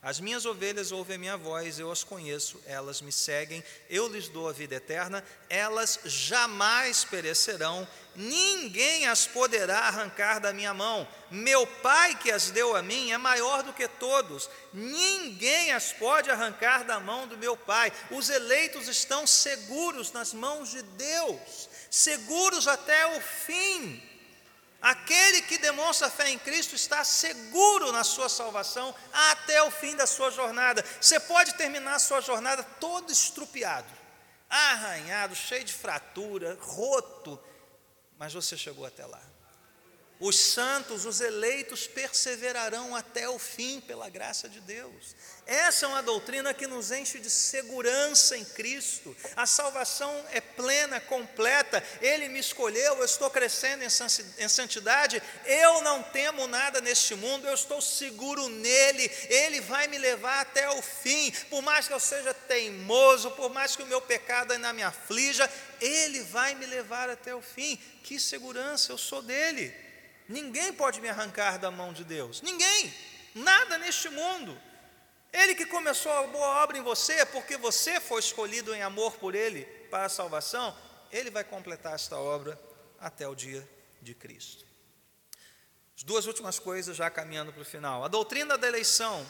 [0.03, 4.29] As minhas ovelhas ouvem a minha voz, eu as conheço, elas me seguem, eu lhes
[4.29, 7.87] dou a vida eterna, elas jamais perecerão,
[8.17, 11.07] ninguém as poderá arrancar da minha mão.
[11.31, 16.29] Meu Pai que as deu a mim é maior do que todos, ninguém as pode
[16.29, 17.93] arrancar da mão do meu Pai.
[18.11, 24.12] Os eleitos estão seguros nas mãos de Deus, seguros até o fim.
[24.83, 30.09] Aquele que demonstra fé em Cristo está seguro na sua salvação até o fim da
[30.09, 30.85] sua jornada.
[31.01, 33.89] Você pode terminar a sua jornada todo estrupiado,
[34.51, 37.41] arranhado, cheio de fratura, roto,
[38.19, 39.23] mas você chegou até lá.
[40.23, 45.17] Os santos, os eleitos, perseverarão até o fim, pela graça de Deus.
[45.45, 49.17] Essa é uma doutrina que nos enche de segurança em Cristo.
[49.35, 51.83] A salvação é plena, completa.
[52.01, 55.21] Ele me escolheu, eu estou crescendo em santidade.
[55.45, 59.11] Eu não temo nada neste mundo, eu estou seguro nele.
[59.29, 61.33] Ele vai me levar até o fim.
[61.51, 65.51] Por mais que eu seja teimoso, por mais que o meu pecado ainda me aflija,
[65.81, 67.77] ele vai me levar até o fim.
[68.05, 69.82] Que segurança, eu sou dele.
[70.33, 72.41] Ninguém pode me arrancar da mão de Deus.
[72.41, 72.93] Ninguém.
[73.35, 74.59] Nada neste mundo.
[75.31, 79.35] Ele que começou a boa obra em você, porque você foi escolhido em amor por
[79.35, 80.75] Ele para a salvação,
[81.11, 82.59] Ele vai completar esta obra
[82.99, 83.67] até o dia
[84.01, 84.65] de Cristo.
[85.95, 88.03] As duas últimas coisas, já caminhando para o final.
[88.03, 89.27] A doutrina da eleição,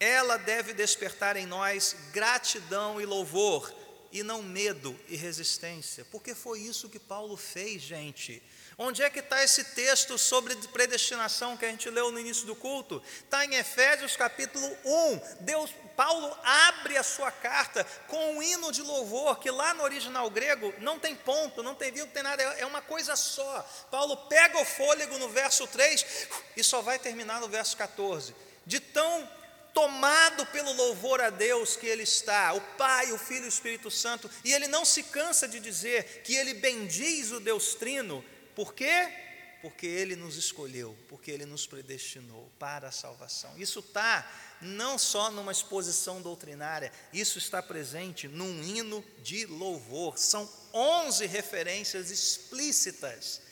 [0.00, 3.72] ela deve despertar em nós gratidão e louvor,
[4.10, 8.42] e não medo e resistência, porque foi isso que Paulo fez, gente.
[8.78, 12.54] Onde é que está esse texto sobre predestinação que a gente leu no início do
[12.54, 13.02] culto?
[13.24, 15.20] Está em Efésios capítulo 1.
[15.40, 20.28] Deus, Paulo abre a sua carta com um hino de louvor, que lá no original
[20.28, 23.66] grego não tem ponto, não tem vírgula, não tem nada, é uma coisa só.
[23.90, 28.36] Paulo pega o fôlego no verso 3 e só vai terminar no verso 14.
[28.66, 29.26] De tão
[29.72, 33.90] tomado pelo louvor a Deus que ele está, o Pai, o Filho e o Espírito
[33.90, 38.22] Santo, e ele não se cansa de dizer que ele bendiz o Deus Trino
[38.56, 39.12] por quê?
[39.60, 43.52] Porque Ele nos escolheu, porque Ele nos predestinou para a salvação.
[43.58, 44.26] Isso está
[44.62, 50.16] não só numa exposição doutrinária, isso está presente num hino de louvor.
[50.16, 53.42] São 11 referências explícitas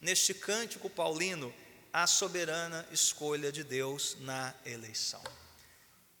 [0.00, 1.54] neste cântico paulino
[1.92, 5.22] à soberana escolha de Deus na eleição.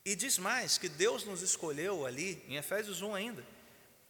[0.04, 3.46] E diz mais que Deus nos escolheu ali, em Efésios 1 ainda,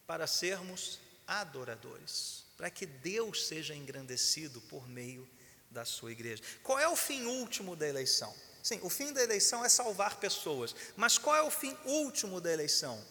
[0.05, 5.27] para sermos adoradores para que Deus seja engrandecido por meio
[5.69, 6.41] da sua igreja.
[6.63, 8.33] Qual é o fim último da eleição?
[8.63, 12.51] Sim, o fim da eleição é salvar pessoas, mas qual é o fim último da
[12.51, 13.03] eleição?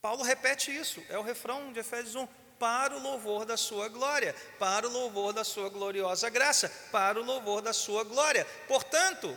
[0.00, 2.26] Paulo repete isso, é o refrão de Efésios 1:
[2.58, 7.24] para o louvor da sua glória, para o louvor da sua gloriosa graça, para o
[7.24, 8.44] louvor da sua glória.
[8.66, 9.36] Portanto,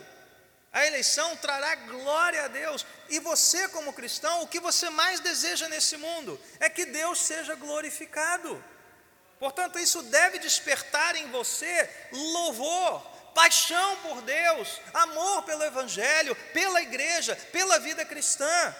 [0.72, 2.86] a eleição trará glória a Deus.
[3.08, 7.54] E você, como cristão, o que você mais deseja nesse mundo é que Deus seja
[7.54, 8.62] glorificado.
[9.40, 13.00] Portanto, isso deve despertar em você louvor,
[13.34, 18.76] paixão por Deus, amor pelo Evangelho, pela igreja, pela vida cristã,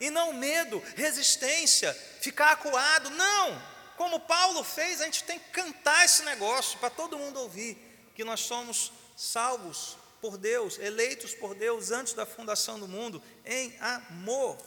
[0.00, 3.08] e não medo, resistência, ficar acuado.
[3.10, 3.70] Não!
[3.96, 7.78] Como Paulo fez, a gente tem que cantar esse negócio para todo mundo ouvir
[8.16, 13.78] que nós somos salvos por Deus, eleitos por Deus antes da fundação do mundo, em
[13.78, 14.58] amor.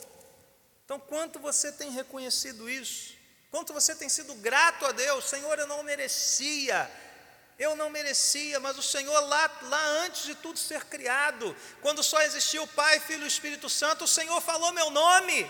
[0.85, 3.22] Então, quanto você tem reconhecido isso?
[3.53, 6.89] Quanto você tem sido grato a Deus, Senhor, eu não merecia,
[7.59, 12.19] eu não merecia, mas o Senhor, lá, lá antes de tudo ser criado, quando só
[12.23, 15.47] existia o Pai, Filho e Espírito Santo, o Senhor falou meu nome,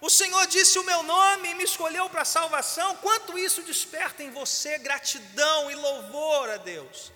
[0.00, 2.96] o Senhor disse o meu nome e me escolheu para a salvação.
[2.96, 7.12] Quanto isso desperta em você gratidão e louvor a Deus,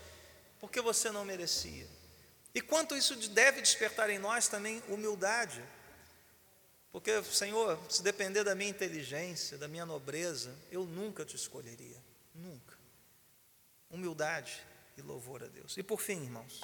[0.59, 1.89] porque você não merecia.
[2.55, 5.65] E quanto isso deve despertar em nós também humildade.
[6.93, 11.97] Porque, Senhor, se depender da minha inteligência, da minha nobreza, eu nunca te escolheria.
[12.35, 12.77] Nunca.
[13.91, 14.61] Humildade
[14.97, 15.77] e louvor a Deus.
[15.77, 16.63] E por fim, irmãos,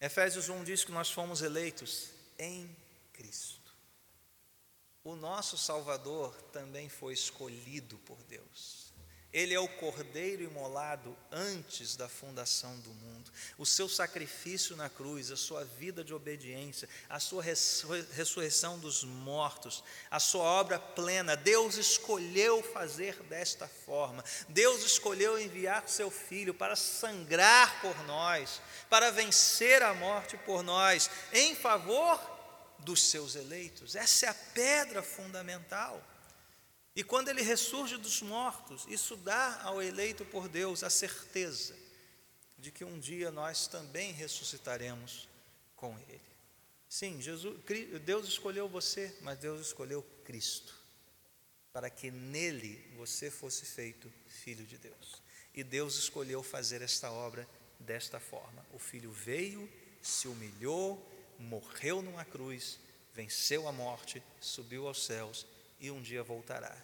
[0.00, 2.76] Efésios 1 diz que nós fomos eleitos em
[3.12, 3.72] Cristo.
[5.04, 8.81] O nosso Salvador também foi escolhido por Deus.
[9.32, 13.32] Ele é o cordeiro imolado antes da fundação do mundo.
[13.56, 19.82] O seu sacrifício na cruz, a sua vida de obediência, a sua ressurreição dos mortos,
[20.10, 24.22] a sua obra plena, Deus escolheu fazer desta forma.
[24.50, 28.60] Deus escolheu enviar seu filho para sangrar por nós,
[28.90, 32.20] para vencer a morte por nós, em favor
[32.80, 33.96] dos seus eleitos.
[33.96, 36.02] Essa é a pedra fundamental.
[36.94, 41.74] E quando ele ressurge dos mortos, isso dá ao eleito por Deus a certeza
[42.58, 45.28] de que um dia nós também ressuscitaremos
[45.74, 45.98] com
[46.88, 47.58] Sim, Jesus,
[48.04, 50.74] Deus escolheu você, mas Deus escolheu Cristo,
[51.72, 55.22] para que nele você fosse feito filho de Deus.
[55.54, 57.48] E Deus escolheu fazer esta obra
[57.80, 58.64] desta forma.
[58.74, 59.66] O filho veio,
[60.02, 62.78] se humilhou, morreu numa cruz,
[63.14, 65.46] venceu a morte, subiu aos céus
[65.82, 66.74] e um dia voltará.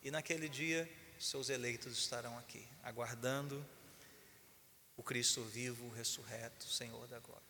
[0.00, 0.88] E naquele dia,
[1.18, 3.66] seus eleitos estarão aqui, aguardando
[4.96, 7.42] o Cristo vivo, ressurreto, Senhor da glória.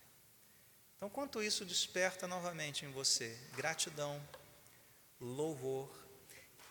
[0.96, 4.20] Então, quanto isso desperta novamente em você gratidão,
[5.20, 5.94] louvor,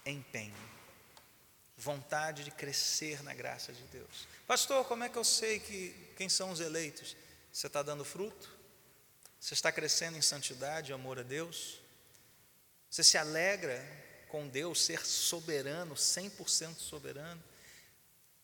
[0.03, 0.73] empenho,
[1.77, 4.27] vontade de crescer na graça de Deus.
[4.47, 7.15] Pastor, como é que eu sei que quem são os eleitos?
[7.51, 8.49] Você está dando fruto?
[9.39, 11.79] Você está crescendo em santidade amor a Deus?
[12.89, 14.02] Você se alegra
[14.33, 17.43] com Deus ser soberano, 100% soberano?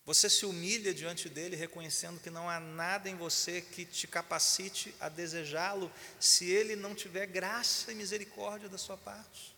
[0.06, 4.94] Você se humilha diante dele, reconhecendo que não há nada em você que te capacite
[5.00, 9.58] a desejá-lo, se ele não tiver graça e misericórdia da sua parte.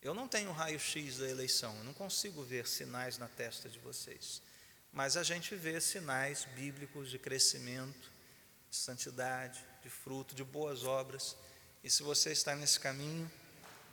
[0.00, 4.40] Eu não tenho raio-x da eleição, eu não consigo ver sinais na testa de vocês,
[4.92, 8.12] mas a gente vê sinais bíblicos de crescimento,
[8.70, 11.36] de santidade, de fruto, de boas obras,
[11.82, 13.28] e se você está nesse caminho,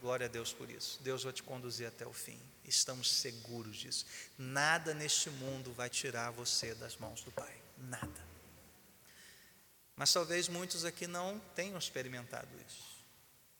[0.01, 2.39] glória a Deus por isso, Deus vai te conduzir até o fim.
[2.65, 4.05] Estamos seguros disso.
[4.37, 7.55] Nada neste mundo vai tirar você das mãos do Pai.
[7.77, 8.31] Nada.
[9.95, 13.05] Mas talvez muitos aqui não tenham experimentado isso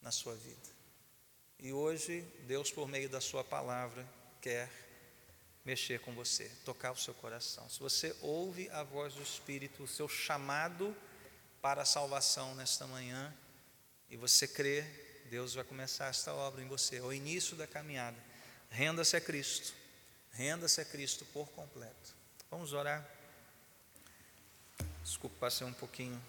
[0.01, 0.69] na sua vida.
[1.59, 4.03] E hoje, Deus, por meio da Sua palavra,
[4.41, 4.67] quer
[5.63, 7.69] mexer com você, tocar o seu coração.
[7.69, 10.95] Se você ouve a voz do Espírito, o seu chamado
[11.61, 13.31] para a salvação nesta manhã,
[14.09, 14.83] e você crê,
[15.31, 18.17] Deus vai começar esta obra em você, ao início da caminhada.
[18.69, 19.73] Renda-se a Cristo.
[20.33, 22.13] Renda-se a Cristo por completo.
[22.49, 23.09] Vamos orar.
[25.01, 26.21] Desculpe, passei um pouquinho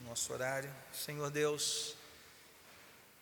[0.00, 0.74] no nosso horário.
[0.94, 1.94] Senhor Deus,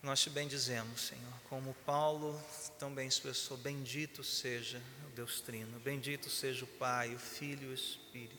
[0.00, 1.34] nós te bendizemos, Senhor.
[1.48, 2.40] Como Paulo
[2.78, 7.74] também expressou, bendito seja o Deus Trino, bendito seja o Pai, o Filho e o
[7.74, 8.38] Espírito.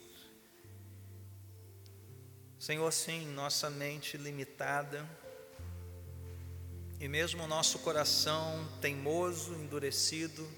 [2.58, 5.06] Senhor, sim, nossa mente limitada,
[7.00, 10.48] e mesmo o nosso coração teimoso, endurecido,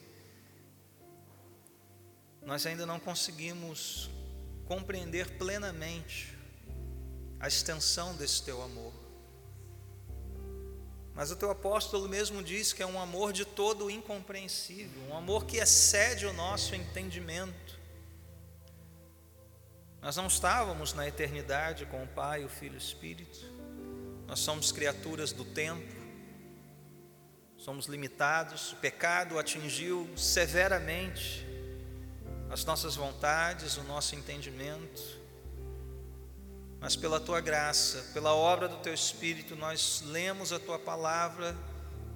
[2.42, 4.08] nós ainda não conseguimos
[4.66, 6.36] compreender plenamente
[7.40, 8.92] a extensão desse teu amor.
[11.14, 15.46] Mas o teu apóstolo mesmo diz que é um amor de todo incompreensível, um amor
[15.46, 17.78] que excede o nosso entendimento.
[20.02, 23.56] Nós não estávamos na eternidade com o Pai, o Filho e o Espírito,
[24.26, 26.05] nós somos criaturas do tempo,
[27.66, 31.44] somos limitados, o pecado atingiu severamente
[32.48, 35.02] as nossas vontades, o nosso entendimento,
[36.78, 41.56] mas pela tua graça, pela obra do teu Espírito, nós lemos a tua palavra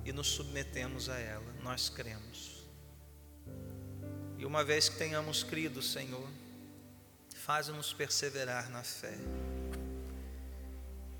[0.04, 2.64] e nos submetemos a ela, nós cremos.
[4.38, 6.28] E uma vez que tenhamos crido, Senhor,
[7.34, 9.18] faz-nos perseverar na fé.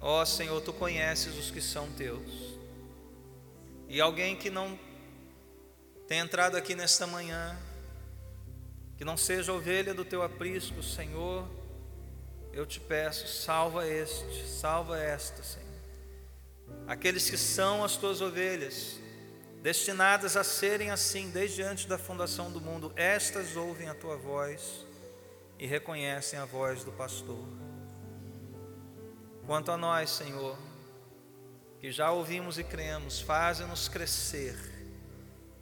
[0.01, 2.60] Ó Senhor, tu conheces os que são teus.
[3.91, 4.79] E alguém que não
[6.07, 7.59] tem entrado aqui nesta manhã,
[8.97, 11.45] que não seja ovelha do teu aprisco, Senhor,
[12.53, 15.67] eu te peço, salva este, salva esta, Senhor.
[16.87, 19.01] Aqueles que são as tuas ovelhas,
[19.61, 24.87] destinadas a serem assim desde antes da fundação do mundo, estas ouvem a tua voz
[25.59, 27.45] e reconhecem a voz do pastor.
[29.47, 30.57] Quanto a nós, Senhor,
[31.81, 34.55] que já ouvimos e cremos, fazem-nos crescer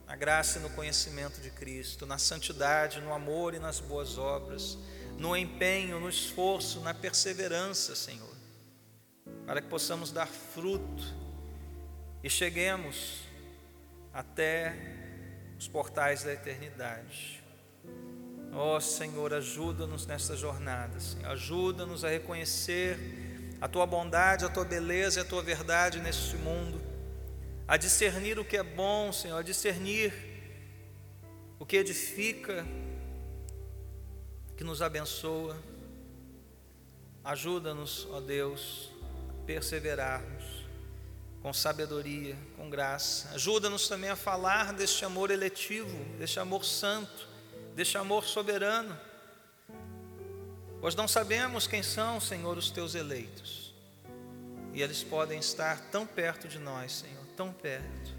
[0.05, 4.77] na graça e no conhecimento de Cristo, na santidade, no amor e nas boas obras,
[5.17, 8.35] no empenho, no esforço, na perseverança, Senhor,
[9.47, 11.05] para que possamos dar fruto
[12.25, 13.23] e cheguemos
[14.13, 14.75] até
[15.57, 17.45] os portais da eternidade.
[18.53, 23.28] Ó oh, Senhor, ajuda-nos nessa jornada, ajuda-nos a reconhecer
[23.61, 26.81] a tua bondade, a tua beleza e a tua verdade neste mundo,
[27.67, 30.13] a discernir o que é bom, Senhor, a discernir
[31.59, 32.65] o que edifica,
[34.57, 35.57] que nos abençoa.
[37.25, 38.91] Ajuda-nos, ó Deus,
[39.29, 40.45] a perseverarmos
[41.43, 43.29] com sabedoria, com graça.
[43.35, 47.29] Ajuda-nos também a falar deste amor eletivo, deste amor santo,
[47.75, 49.08] deste amor soberano
[50.81, 53.75] Pois não sabemos quem são, Senhor, os teus eleitos.
[54.73, 58.17] E eles podem estar tão perto de nós, Senhor, tão perto.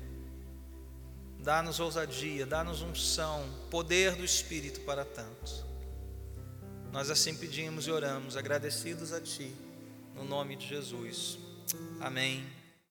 [1.40, 5.66] Dá-nos ousadia, dá-nos unção, poder do Espírito para tanto.
[6.92, 9.56] Nós assim pedimos e oramos, agradecidos a Ti,
[10.14, 11.38] no nome de Jesus.
[12.02, 12.59] Amém.